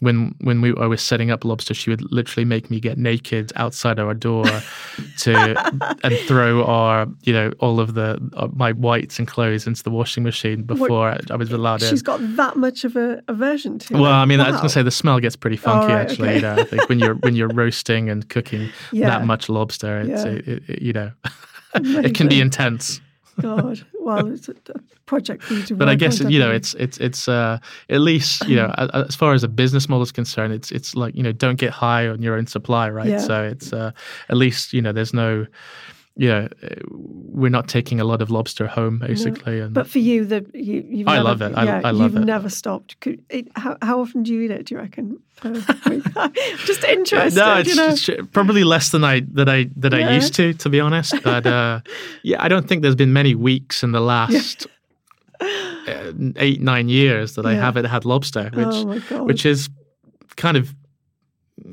when 0.00 0.34
when 0.40 0.60
we 0.60 0.70
I 0.84 0.86
was 0.86 1.00
setting 1.02 1.30
up 1.30 1.44
lobster, 1.44 1.74
she 1.74 1.88
would 1.90 2.02
literally 2.10 2.44
make 2.44 2.66
me 2.72 2.80
get 2.80 2.98
naked 2.98 3.52
outside 3.54 3.98
our 4.00 4.14
door 4.14 4.44
to 5.18 5.56
and 6.02 6.18
throw 6.28 6.64
our 6.64 7.06
you 7.22 7.32
know 7.32 7.52
all 7.60 7.78
of 7.84 7.94
the 7.94 8.18
uh, 8.40 8.48
my 8.64 8.72
whites 8.72 9.18
and 9.20 9.28
clothes 9.28 9.66
into 9.68 9.82
the 9.84 9.90
washing 9.90 10.24
machine 10.24 10.62
before 10.64 11.16
I 11.30 11.36
was 11.36 11.52
allowed 11.52 11.82
in. 11.82 11.90
She's 11.90 12.02
got 12.02 12.20
that 12.36 12.56
much 12.56 12.84
of 12.84 12.96
a 12.96 13.22
aversion 13.28 13.78
to 13.78 13.94
it. 13.94 14.00
Well, 14.00 14.10
it. 14.12 14.22
I 14.22 14.24
mean, 14.24 14.40
I 14.40 14.46
was 14.50 14.56
going 14.56 14.68
to 14.68 14.76
say 14.78 14.82
the 14.82 14.90
smell 14.90 15.20
gets 15.20 15.36
pretty 15.36 15.56
funky. 15.56 15.92
right, 15.92 16.02
actually, 16.10 16.28
okay. 16.30 16.36
you 16.36 16.42
know, 16.42 16.56
I 16.60 16.64
think 16.64 16.88
when 16.88 16.98
you're 16.98 17.14
when 17.26 17.36
you're 17.36 17.54
roasting 17.62 18.10
and 18.10 18.28
cooking 18.28 18.72
Yeah. 18.92 19.06
that 19.10 19.24
much 19.24 19.48
lobster, 19.48 20.00
it's 20.00 20.24
Yeah. 20.24 20.32
it, 20.32 20.48
it, 20.68 20.82
you 20.82 20.92
know, 20.92 21.10
it 21.74 22.14
can 22.14 22.28
be 22.28 22.40
intense. 22.40 23.00
God, 23.40 23.84
well, 24.00 24.32
it's 24.32 24.48
a, 24.48 24.54
project 25.06 25.42
for 25.42 25.54
you 25.54 25.62
to 25.64 25.74
But 25.74 25.88
I 25.88 25.96
guess 25.96 26.20
on, 26.20 26.30
you 26.30 26.38
know, 26.38 26.52
it's 26.52 26.74
it's 26.74 26.96
it's 26.98 27.26
uh, 27.26 27.58
at 27.88 28.00
least 28.00 28.46
you 28.46 28.54
know, 28.54 28.72
as 28.94 29.16
far 29.16 29.34
as 29.34 29.42
a 29.42 29.48
business 29.48 29.88
model 29.88 30.02
is 30.02 30.12
concerned, 30.12 30.52
it's 30.52 30.70
it's 30.70 30.94
like 30.94 31.16
you 31.16 31.22
know, 31.22 31.32
don't 31.32 31.56
get 31.56 31.70
high 31.70 32.06
on 32.06 32.22
your 32.22 32.36
own 32.36 32.46
supply, 32.46 32.88
right? 32.88 33.08
Yeah. 33.08 33.18
So 33.18 33.42
it's 33.42 33.72
uh, 33.72 33.90
at 34.28 34.36
least 34.36 34.72
you 34.72 34.80
know, 34.80 34.92
there's 34.92 35.12
no. 35.12 35.46
Know, 36.16 36.48
uh, 36.62 36.68
we're 36.90 37.48
not 37.50 37.66
taking 37.68 37.98
a 38.00 38.04
lot 38.04 38.20
of 38.20 38.30
lobster 38.30 38.66
home, 38.66 38.98
basically, 38.98 39.60
and 39.60 39.72
But 39.72 39.86
for 39.86 40.00
you, 40.00 40.26
the 40.26 40.44
you, 40.52 40.84
you've 40.86 41.08
I 41.08 41.14
never, 41.14 41.24
love 41.24 41.40
it. 41.42 41.52
I- 41.56 41.64
yeah, 41.64 41.80
I 41.82 41.90
love 41.92 42.12
you've 42.12 42.22
it. 42.22 42.26
never 42.26 42.50
stopped. 42.50 43.00
Could, 43.00 43.24
it, 43.30 43.48
how, 43.56 43.78
how 43.80 44.00
often 44.00 44.22
do 44.24 44.34
you 44.34 44.42
eat 44.42 44.50
it? 44.50 44.66
Do 44.66 44.74
you 44.74 44.80
reckon? 44.80 45.18
Just 46.66 46.84
interested. 46.84 47.38
No, 47.40 47.56
it's, 47.58 47.68
you 47.70 47.76
know? 47.76 47.88
it's 47.88 48.10
probably 48.32 48.64
less 48.64 48.90
than 48.90 49.02
I 49.04 49.20
that 49.32 49.48
I 49.48 49.70
that 49.76 49.92
Yeah. 49.92 50.08
I 50.08 50.14
used 50.14 50.34
to, 50.34 50.52
to 50.54 50.68
be 50.68 50.78
honest. 50.80 51.14
But 51.22 51.46
uh, 51.46 51.80
yeah, 52.22 52.42
I 52.42 52.48
don't 52.48 52.68
think 52.68 52.82
there's 52.82 52.96
been 52.96 53.12
many 53.14 53.34
weeks 53.34 53.82
in 53.82 53.92
the 53.92 54.00
last 54.00 54.66
uh, 55.40 56.12
eight 56.36 56.60
nine 56.60 56.88
years 56.90 57.34
that 57.36 57.46
I 57.46 57.54
haven't 57.54 57.86
had 57.86 58.04
lobster, 58.04 58.50
which 58.52 58.66
oh 59.12 59.24
which 59.24 59.46
is 59.46 59.70
kind 60.36 60.56
of 60.58 60.74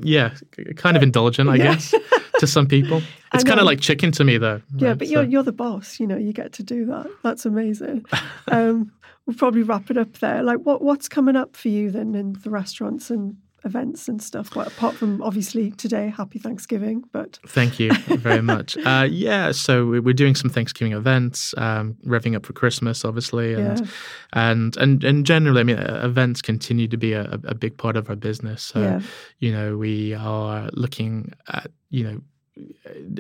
yeah, 0.03 0.33
kind 0.75 0.95
of 0.95 1.03
indulgent, 1.03 1.49
I 1.49 1.55
Yeah. 1.55 1.73
guess, 1.73 1.93
to 2.39 2.47
some 2.47 2.67
people. 2.67 3.01
It's 3.33 3.43
kind 3.43 3.59
of 3.59 3.65
like 3.65 3.81
chicken 3.81 4.11
to 4.13 4.23
me, 4.23 4.37
though. 4.37 4.61
yeah, 4.77 4.87
right? 4.89 4.97
but 4.97 5.07
So- 5.07 5.13
you're 5.15 5.23
you're 5.23 5.43
the 5.43 5.51
boss. 5.51 5.99
You 5.99 6.07
know, 6.07 6.15
you 6.17 6.31
get 6.31 6.53
to 6.53 6.63
do 6.63 6.85
that. 6.85 7.07
That's 7.23 7.45
amazing. 7.45 8.05
um, 8.51 8.91
we'll 9.25 9.35
probably 9.35 9.63
wrap 9.63 9.91
it 9.91 9.97
up 9.97 10.13
there. 10.19 10.41
Like, 10.43 10.59
what 10.59 10.81
what's 10.81 11.09
coming 11.09 11.35
up 11.35 11.55
for 11.55 11.67
you 11.67 11.91
then 11.91 12.15
in 12.15 12.33
the 12.43 12.49
restaurants 12.49 13.09
and 13.11 13.35
events 13.65 14.07
and 14.07 14.21
stuff? 14.21 14.55
Well, 14.55 14.67
apart 14.67 14.95
from 14.95 15.21
obviously 15.21 15.71
today, 15.71 16.09
Happy 16.15 16.39
Thanksgiving, 16.39 17.03
but 17.11 17.39
Thank 17.47 17.79
you 17.79 17.91
very 18.07 18.41
much. 18.41 18.77
Uh, 18.87 19.07
yeah, 19.09 19.51
so 19.51 19.85
we- 19.85 19.99
we're 19.99 20.13
doing 20.13 20.35
some 20.35 20.49
Thanksgiving 20.49 20.93
events, 20.93 21.53
um, 21.57 21.95
revving 22.05 22.35
up 22.35 22.45
for 22.45 22.53
Christmas, 22.53 23.03
obviously, 23.03 23.53
and 23.53 23.79
Yeah. 23.79 23.85
and 24.33 24.77
and 24.77 25.03
and 25.03 25.25
generally, 25.25 25.59
I 25.61 25.63
mean, 25.63 25.77
uh, 25.77 26.01
events 26.03 26.41
continue 26.41 26.87
to 26.87 26.97
be 26.97 27.13
a, 27.13 27.23
a 27.43 27.55
big 27.55 27.77
part 27.77 27.97
of 27.97 28.09
our 28.09 28.15
business. 28.15 28.61
So, 28.63 28.81
Yeah. 28.81 29.01
you 29.39 29.51
know, 29.51 29.77
we 29.77 30.13
are 30.13 30.69
looking 30.73 31.33
at 31.47 31.71
you 31.89 32.03
know, 32.03 32.21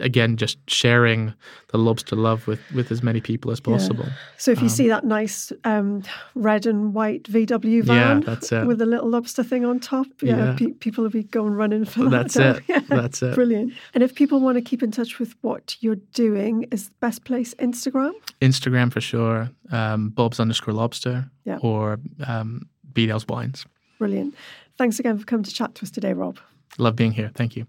again, 0.01 0.37
just 0.37 0.57
sharing 0.69 1.33
the 1.69 1.77
lobster 1.77 2.15
love 2.15 2.47
with 2.47 2.59
with 2.73 2.91
as 2.91 3.01
many 3.03 3.19
people 3.21 3.51
as 3.51 3.59
possible. 3.59 4.05
So 4.37 4.51
if 4.51 4.59
you 4.59 4.65
Um, 4.65 4.69
see 4.69 4.87
that 4.87 5.03
nice 5.05 5.51
um, 5.63 6.03
red 6.35 6.65
and 6.65 6.93
white 6.93 7.23
VW 7.23 7.85
Yeah, 7.85 8.19
van 8.19 8.23
it. 8.27 8.67
with 8.67 8.81
a 8.81 8.85
little 8.85 9.09
lobster 9.09 9.43
thing 9.43 9.65
on 9.65 9.79
top, 9.79 10.07
yeah, 10.21 10.37
Yeah. 10.37 10.55
Pe- 10.57 10.71
people 10.73 11.03
will 11.03 11.11
be 11.11 11.23
going 11.23 11.53
running 11.53 11.85
for 11.85 12.03
that. 12.09 12.31
That's 12.31 12.35
it. 12.37 12.63
Yeah. 12.69 12.79
That's 12.89 13.21
it. 13.21 13.35
Brilliant. 13.35 13.73
And 13.93 14.03
if 14.03 14.13
people 14.15 14.39
want 14.39 14.55
to 14.57 14.61
keep 14.61 14.81
in 14.83 14.91
touch 14.91 15.19
with 15.19 15.35
what 15.41 15.75
you're 15.81 16.01
doing, 16.13 16.63
is 16.71 16.87
the 16.89 16.93
best 16.99 17.23
place 17.25 17.53
Instagram? 17.55 18.13
Instagram 18.41 18.91
for 18.91 19.01
sure, 19.01 19.49
um, 19.71 20.09
Bob's 20.09 20.39
underscore 20.39 20.73
lobster, 20.73 21.29
Yeah. 21.45 21.59
or 21.61 21.99
um, 22.27 22.67
Bedales 22.93 23.27
Wines. 23.29 23.65
Brilliant. 23.99 24.35
Thanks 24.77 24.99
again 24.99 25.17
for 25.17 25.25
coming 25.25 25.43
to 25.43 25.51
chat 25.53 25.75
to 25.75 25.83
us 25.83 25.91
today, 25.91 26.13
Rob. 26.13 26.37
Love 26.77 26.95
being 26.95 27.11
here. 27.11 27.31
Thank 27.33 27.55
you. 27.55 27.65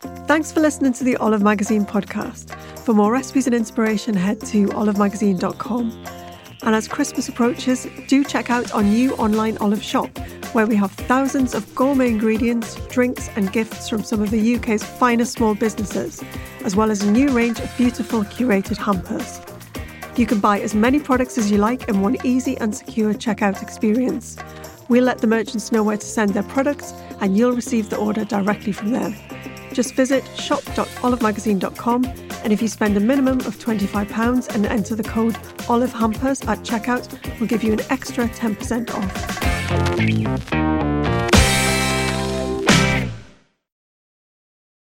Thanks 0.00 0.50
for 0.50 0.60
listening 0.60 0.92
to 0.94 1.04
the 1.04 1.16
Olive 1.18 1.42
Magazine 1.42 1.84
podcast. 1.84 2.58
For 2.80 2.94
more 2.94 3.12
recipes 3.12 3.46
and 3.46 3.54
inspiration, 3.54 4.14
head 4.14 4.40
to 4.46 4.68
olivemagazine.com. 4.68 6.04
And 6.62 6.74
as 6.74 6.88
Christmas 6.88 7.28
approaches, 7.28 7.86
do 8.06 8.24
check 8.24 8.50
out 8.50 8.72
our 8.72 8.82
new 8.82 9.14
online 9.16 9.58
olive 9.58 9.82
shop, 9.82 10.16
where 10.52 10.66
we 10.66 10.76
have 10.76 10.92
thousands 10.92 11.54
of 11.54 11.72
gourmet 11.74 12.08
ingredients, 12.08 12.76
drinks, 12.86 13.28
and 13.36 13.52
gifts 13.52 13.88
from 13.88 14.02
some 14.02 14.22
of 14.22 14.30
the 14.30 14.56
UK's 14.56 14.82
finest 14.82 15.32
small 15.34 15.54
businesses, 15.54 16.22
as 16.64 16.74
well 16.74 16.90
as 16.90 17.02
a 17.02 17.10
new 17.10 17.30
range 17.30 17.60
of 17.60 17.76
beautiful 17.76 18.22
curated 18.22 18.76
hampers. 18.76 19.40
You 20.16 20.26
can 20.26 20.40
buy 20.40 20.60
as 20.60 20.74
many 20.74 21.00
products 21.00 21.36
as 21.36 21.50
you 21.50 21.58
like 21.58 21.88
in 21.88 22.00
one 22.00 22.16
easy 22.24 22.56
and 22.58 22.74
secure 22.74 23.12
checkout 23.12 23.62
experience. 23.62 24.36
We'll 24.88 25.04
let 25.04 25.18
the 25.18 25.26
merchants 25.26 25.72
know 25.72 25.82
where 25.82 25.96
to 25.96 26.06
send 26.06 26.30
their 26.30 26.42
products, 26.44 26.92
and 27.20 27.36
you'll 27.36 27.56
receive 27.56 27.90
the 27.90 27.96
order 27.96 28.24
directly 28.24 28.72
from 28.72 28.92
them. 28.92 29.14
Just 29.72 29.94
visit 29.94 30.24
shop.olivemagazine.com, 30.36 32.04
and 32.44 32.52
if 32.52 32.60
you 32.60 32.68
spend 32.68 32.96
a 32.96 33.00
minimum 33.00 33.38
of 33.40 33.56
£25 33.58 34.54
and 34.54 34.66
enter 34.66 34.94
the 34.94 35.02
code 35.02 35.34
OliveHampers 35.68 36.46
at 36.46 36.58
checkout, 36.58 37.08
we'll 37.38 37.48
give 37.48 37.62
you 37.62 37.72
an 37.72 37.80
extra 37.90 38.28
10% 38.28 38.90
off. 38.94 40.71